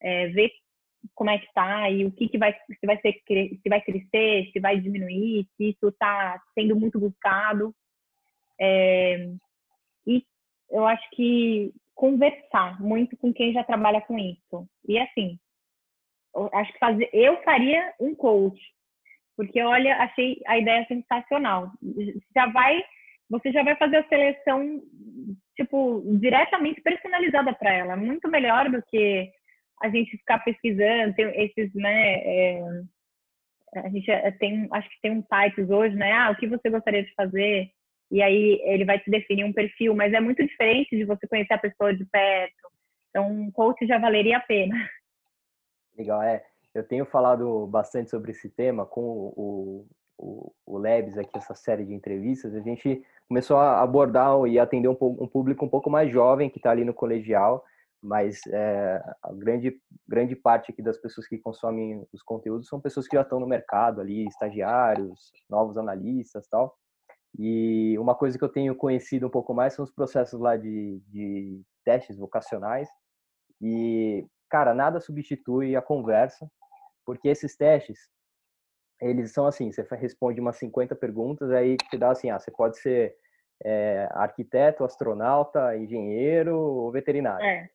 [0.01, 0.51] é, ver
[1.15, 4.49] como é que está e o que, que vai se vai ser se vai crescer,
[4.51, 7.73] se vai diminuir, se isso está sendo muito buscado.
[8.59, 9.29] É,
[10.05, 10.23] e
[10.69, 14.67] eu acho que conversar muito com quem já trabalha com isso.
[14.87, 15.39] E assim,
[16.53, 18.59] acho que fazer, eu faria um coach,
[19.35, 21.71] porque olha, achei a ideia sensacional.
[22.35, 22.83] Já vai,
[23.29, 24.81] você já vai fazer a seleção
[25.55, 29.29] tipo diretamente personalizada para ela, muito melhor do que
[29.81, 32.61] a gente ficar pesquisando, tem esses, né, é,
[33.75, 36.69] a gente é, tem, acho que tem um sites hoje, né, ah, o que você
[36.69, 37.69] gostaria de fazer,
[38.11, 41.53] e aí ele vai te definir um perfil, mas é muito diferente de você conhecer
[41.53, 42.69] a pessoa de perto,
[43.09, 44.75] então um coach já valeria a pena.
[45.99, 49.85] Legal, é, eu tenho falado bastante sobre esse tema com o,
[50.17, 54.87] o, o Labs aqui, essa série de entrevistas, a gente começou a abordar e atender
[54.87, 57.65] um, um público um pouco mais jovem que está ali no colegial,
[58.01, 59.77] mas é, a grande,
[60.07, 63.45] grande parte aqui das pessoas que consomem os conteúdos são pessoas que já estão no
[63.45, 66.77] mercado ali, estagiários, novos analistas tal.
[67.37, 71.01] E uma coisa que eu tenho conhecido um pouco mais são os processos lá de,
[71.07, 72.87] de testes vocacionais.
[73.61, 76.49] E, cara, nada substitui a conversa,
[77.05, 77.99] porque esses testes,
[79.01, 82.77] eles são assim, você responde umas 50 perguntas, aí te dá assim, ah, você pode
[82.79, 83.15] ser
[83.63, 87.45] é, arquiteto, astronauta, engenheiro ou veterinário.
[87.45, 87.69] É.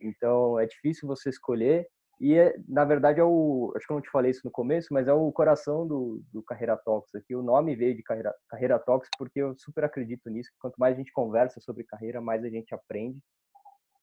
[0.00, 1.88] Então é difícil você escolher
[2.20, 4.88] e é, na verdade é o, acho que eu não te falei isso no começo,
[4.92, 7.34] mas é o coração do, do Carreira Talks aqui.
[7.34, 10.50] O nome veio de Carreira, Carreira Talks porque eu super acredito nisso.
[10.58, 13.20] Quanto mais a gente conversa sobre carreira, mais a gente aprende.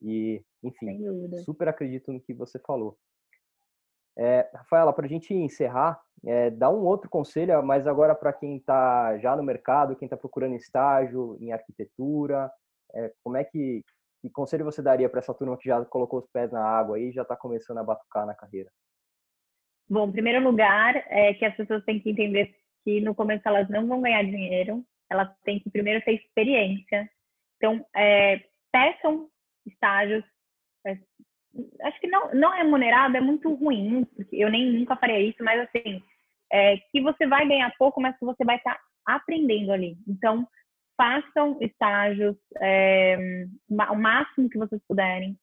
[0.01, 0.99] E, enfim,
[1.43, 2.97] super acredito no que você falou.
[4.17, 8.57] É, Rafaela, para a gente encerrar, é, dá um outro conselho, mas agora para quem
[8.57, 12.51] está já no mercado, quem está procurando estágio em arquitetura,
[12.93, 13.83] é, como é que
[14.21, 17.11] que conselho você daria para essa turma que já colocou os pés na água e
[17.11, 18.69] já está começando a batucar na carreira?
[19.89, 23.67] Bom, em primeiro lugar, é que as pessoas têm que entender que no começo elas
[23.67, 27.09] não vão ganhar dinheiro, elas têm que primeiro ter experiência.
[27.57, 29.27] Então, é, peçam
[29.65, 30.23] estágios.
[30.85, 30.97] É,
[31.83, 35.61] acho que não, não remunerado é muito ruim, porque eu nem nunca faria isso, mas
[35.61, 36.01] assim,
[36.51, 38.81] é, que você vai ganhar pouco, mas que você vai estar tá
[39.15, 39.97] aprendendo ali.
[40.07, 40.47] Então,
[40.97, 43.17] façam estágios é,
[43.69, 45.37] o máximo que vocês puderem.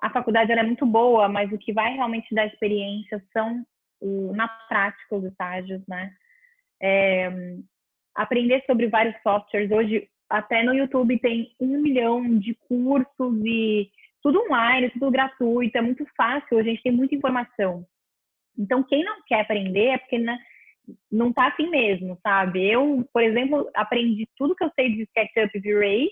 [0.00, 3.64] a faculdade é muito boa, mas o que vai realmente dar experiência são
[4.00, 6.10] na prática os estágios, né?
[6.82, 7.30] É,
[8.14, 9.70] aprender sobre vários softwares.
[9.70, 13.90] Hoje, até no YouTube tem um milhão de cursos e
[14.22, 17.84] tudo online, tudo gratuito, é muito fácil, a gente tem muita informação.
[18.56, 20.38] Então, quem não quer aprender é porque né,
[21.10, 22.64] não tá assim mesmo, sabe?
[22.70, 26.10] Eu, por exemplo, aprendi tudo que eu sei de SketchUp e V-Ray,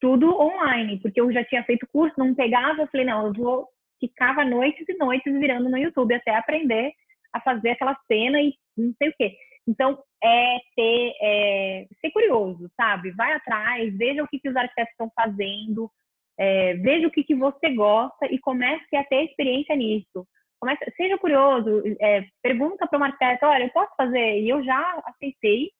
[0.00, 3.68] tudo online, porque eu já tinha feito curso, não pegava, eu falei, não, eu vou,
[3.98, 6.92] ficava noites e noites virando no YouTube até aprender
[7.32, 9.36] a fazer aquela cena e não sei o quê.
[9.66, 13.10] Então, é ter, é, ser curioso, sabe?
[13.12, 15.90] Vai atrás, veja o que, que os arquitetos estão fazendo,
[16.38, 20.26] é, veja o que, que você gosta e comece a ter experiência nisso.
[20.60, 24.40] Comece, seja curioso, é, pergunta para o arquiteto, olha, eu posso fazer?
[24.40, 25.70] E eu já aceitei,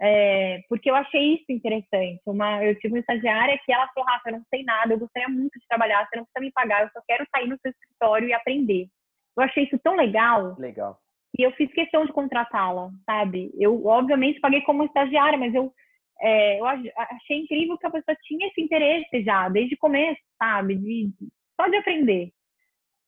[0.00, 2.20] é, porque eu achei isso interessante.
[2.26, 5.28] Uma, eu tive uma estagiária que ela falou, Rafa, eu não sei nada, eu gostaria
[5.28, 8.28] muito de trabalhar, você não precisa me pagar, eu só quero sair no seu escritório
[8.28, 8.88] e aprender.
[9.36, 10.56] Eu achei isso tão legal.
[10.58, 10.98] Legal.
[11.38, 13.50] E eu fiz questão de contratá-la, sabe?
[13.58, 15.72] Eu, obviamente, paguei como estagiária, mas eu
[16.22, 20.76] é, eu achei incrível que a pessoa tinha esse interesse já, desde o começo, sabe?
[20.76, 21.10] De,
[21.58, 22.30] só de aprender.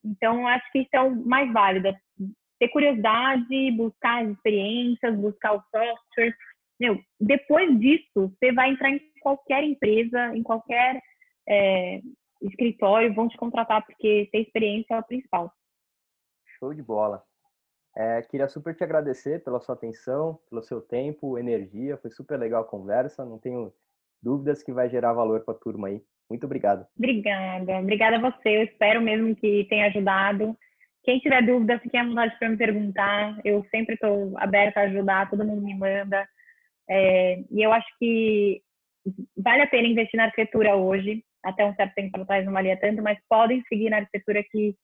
[0.02, 1.88] Então, acho que isso é o mais válido.
[1.88, 1.96] É
[2.58, 6.34] ter curiosidade, buscar as experiências, buscar o software.
[6.80, 11.00] Meu, depois disso, você vai entrar em qualquer empresa, em qualquer
[11.48, 12.00] é,
[12.40, 15.52] escritório, vão te contratar, porque ter experiência é o principal.
[16.58, 17.22] Show de bola.
[17.94, 21.96] É, queria super te agradecer pela sua atenção, pelo seu tempo, energia.
[21.98, 23.24] Foi super legal a conversa.
[23.24, 23.72] Não tenho
[24.22, 26.02] dúvidas que vai gerar valor para a turma aí.
[26.28, 26.86] Muito obrigado.
[26.96, 27.78] Obrigada.
[27.80, 28.48] Obrigada a você.
[28.56, 30.56] Eu espero mesmo que tenha ajudado.
[31.04, 33.38] Quem tiver dúvida, fique à vontade para me perguntar.
[33.44, 35.28] Eu sempre estou aberta a ajudar.
[35.28, 36.26] Todo mundo me manda.
[36.88, 38.62] É, e eu acho que
[39.36, 41.22] vale a pena investir na arquitetura hoje.
[41.44, 44.76] Até um certo tempo atrás não valia tanto, mas podem seguir na arquitetura que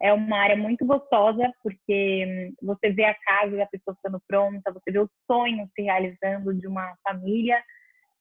[0.00, 4.72] é uma área muito gostosa, porque hum, você vê a casa da pessoa ficando pronta,
[4.72, 7.62] você vê o sonho se realizando de uma família.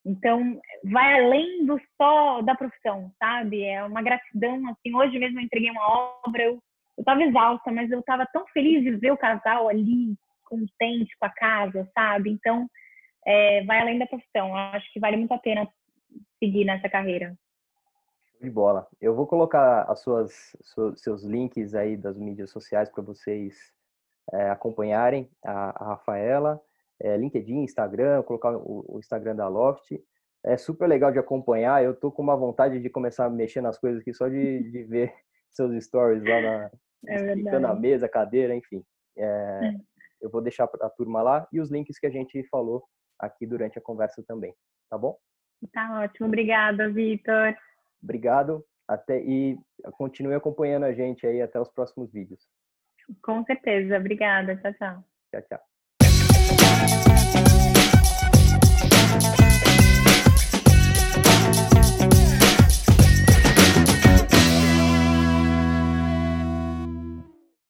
[0.05, 3.63] Então, vai além do só da profissão, sabe?
[3.63, 6.59] É uma gratidão, assim, hoje mesmo eu entreguei uma obra, eu
[6.97, 10.15] estava exausta, mas eu estava tão feliz de ver o casal ali,
[10.45, 12.29] contente com a casa, sabe?
[12.29, 12.69] Então,
[13.25, 14.49] é, vai além da profissão.
[14.49, 15.67] Eu acho que vale muito a pena
[16.39, 17.35] seguir nessa carreira.
[18.41, 18.87] De bola.
[19.01, 20.55] Eu vou colocar as suas,
[20.95, 23.73] seus links aí das mídias sociais para vocês
[24.33, 26.61] é, acompanharem a, a Rafaela,
[26.99, 29.91] é, LinkedIn, Instagram, colocar o, o, Instagram da Loft.
[30.43, 31.83] É super legal de acompanhar.
[31.83, 34.83] Eu tô com uma vontade de começar a mexer nas coisas aqui só de, de
[34.83, 35.13] ver
[35.49, 36.71] seus stories lá na,
[37.07, 38.83] é na mesa, cadeira, enfim.
[39.17, 39.73] É,
[40.21, 42.83] eu vou deixar a turma lá e os links que a gente falou
[43.19, 44.53] aqui durante a conversa também,
[44.89, 45.17] tá bom?
[45.71, 47.55] Tá ótimo, obrigada, Vitor.
[48.05, 48.63] Obrigado.
[48.87, 49.57] Até e
[49.97, 52.47] continue acompanhando a gente aí até os próximos vídeos.
[53.21, 53.97] Com certeza.
[53.97, 54.55] Obrigada.
[54.57, 55.03] Tchau, tchau.
[55.31, 55.74] Tchau, tchau.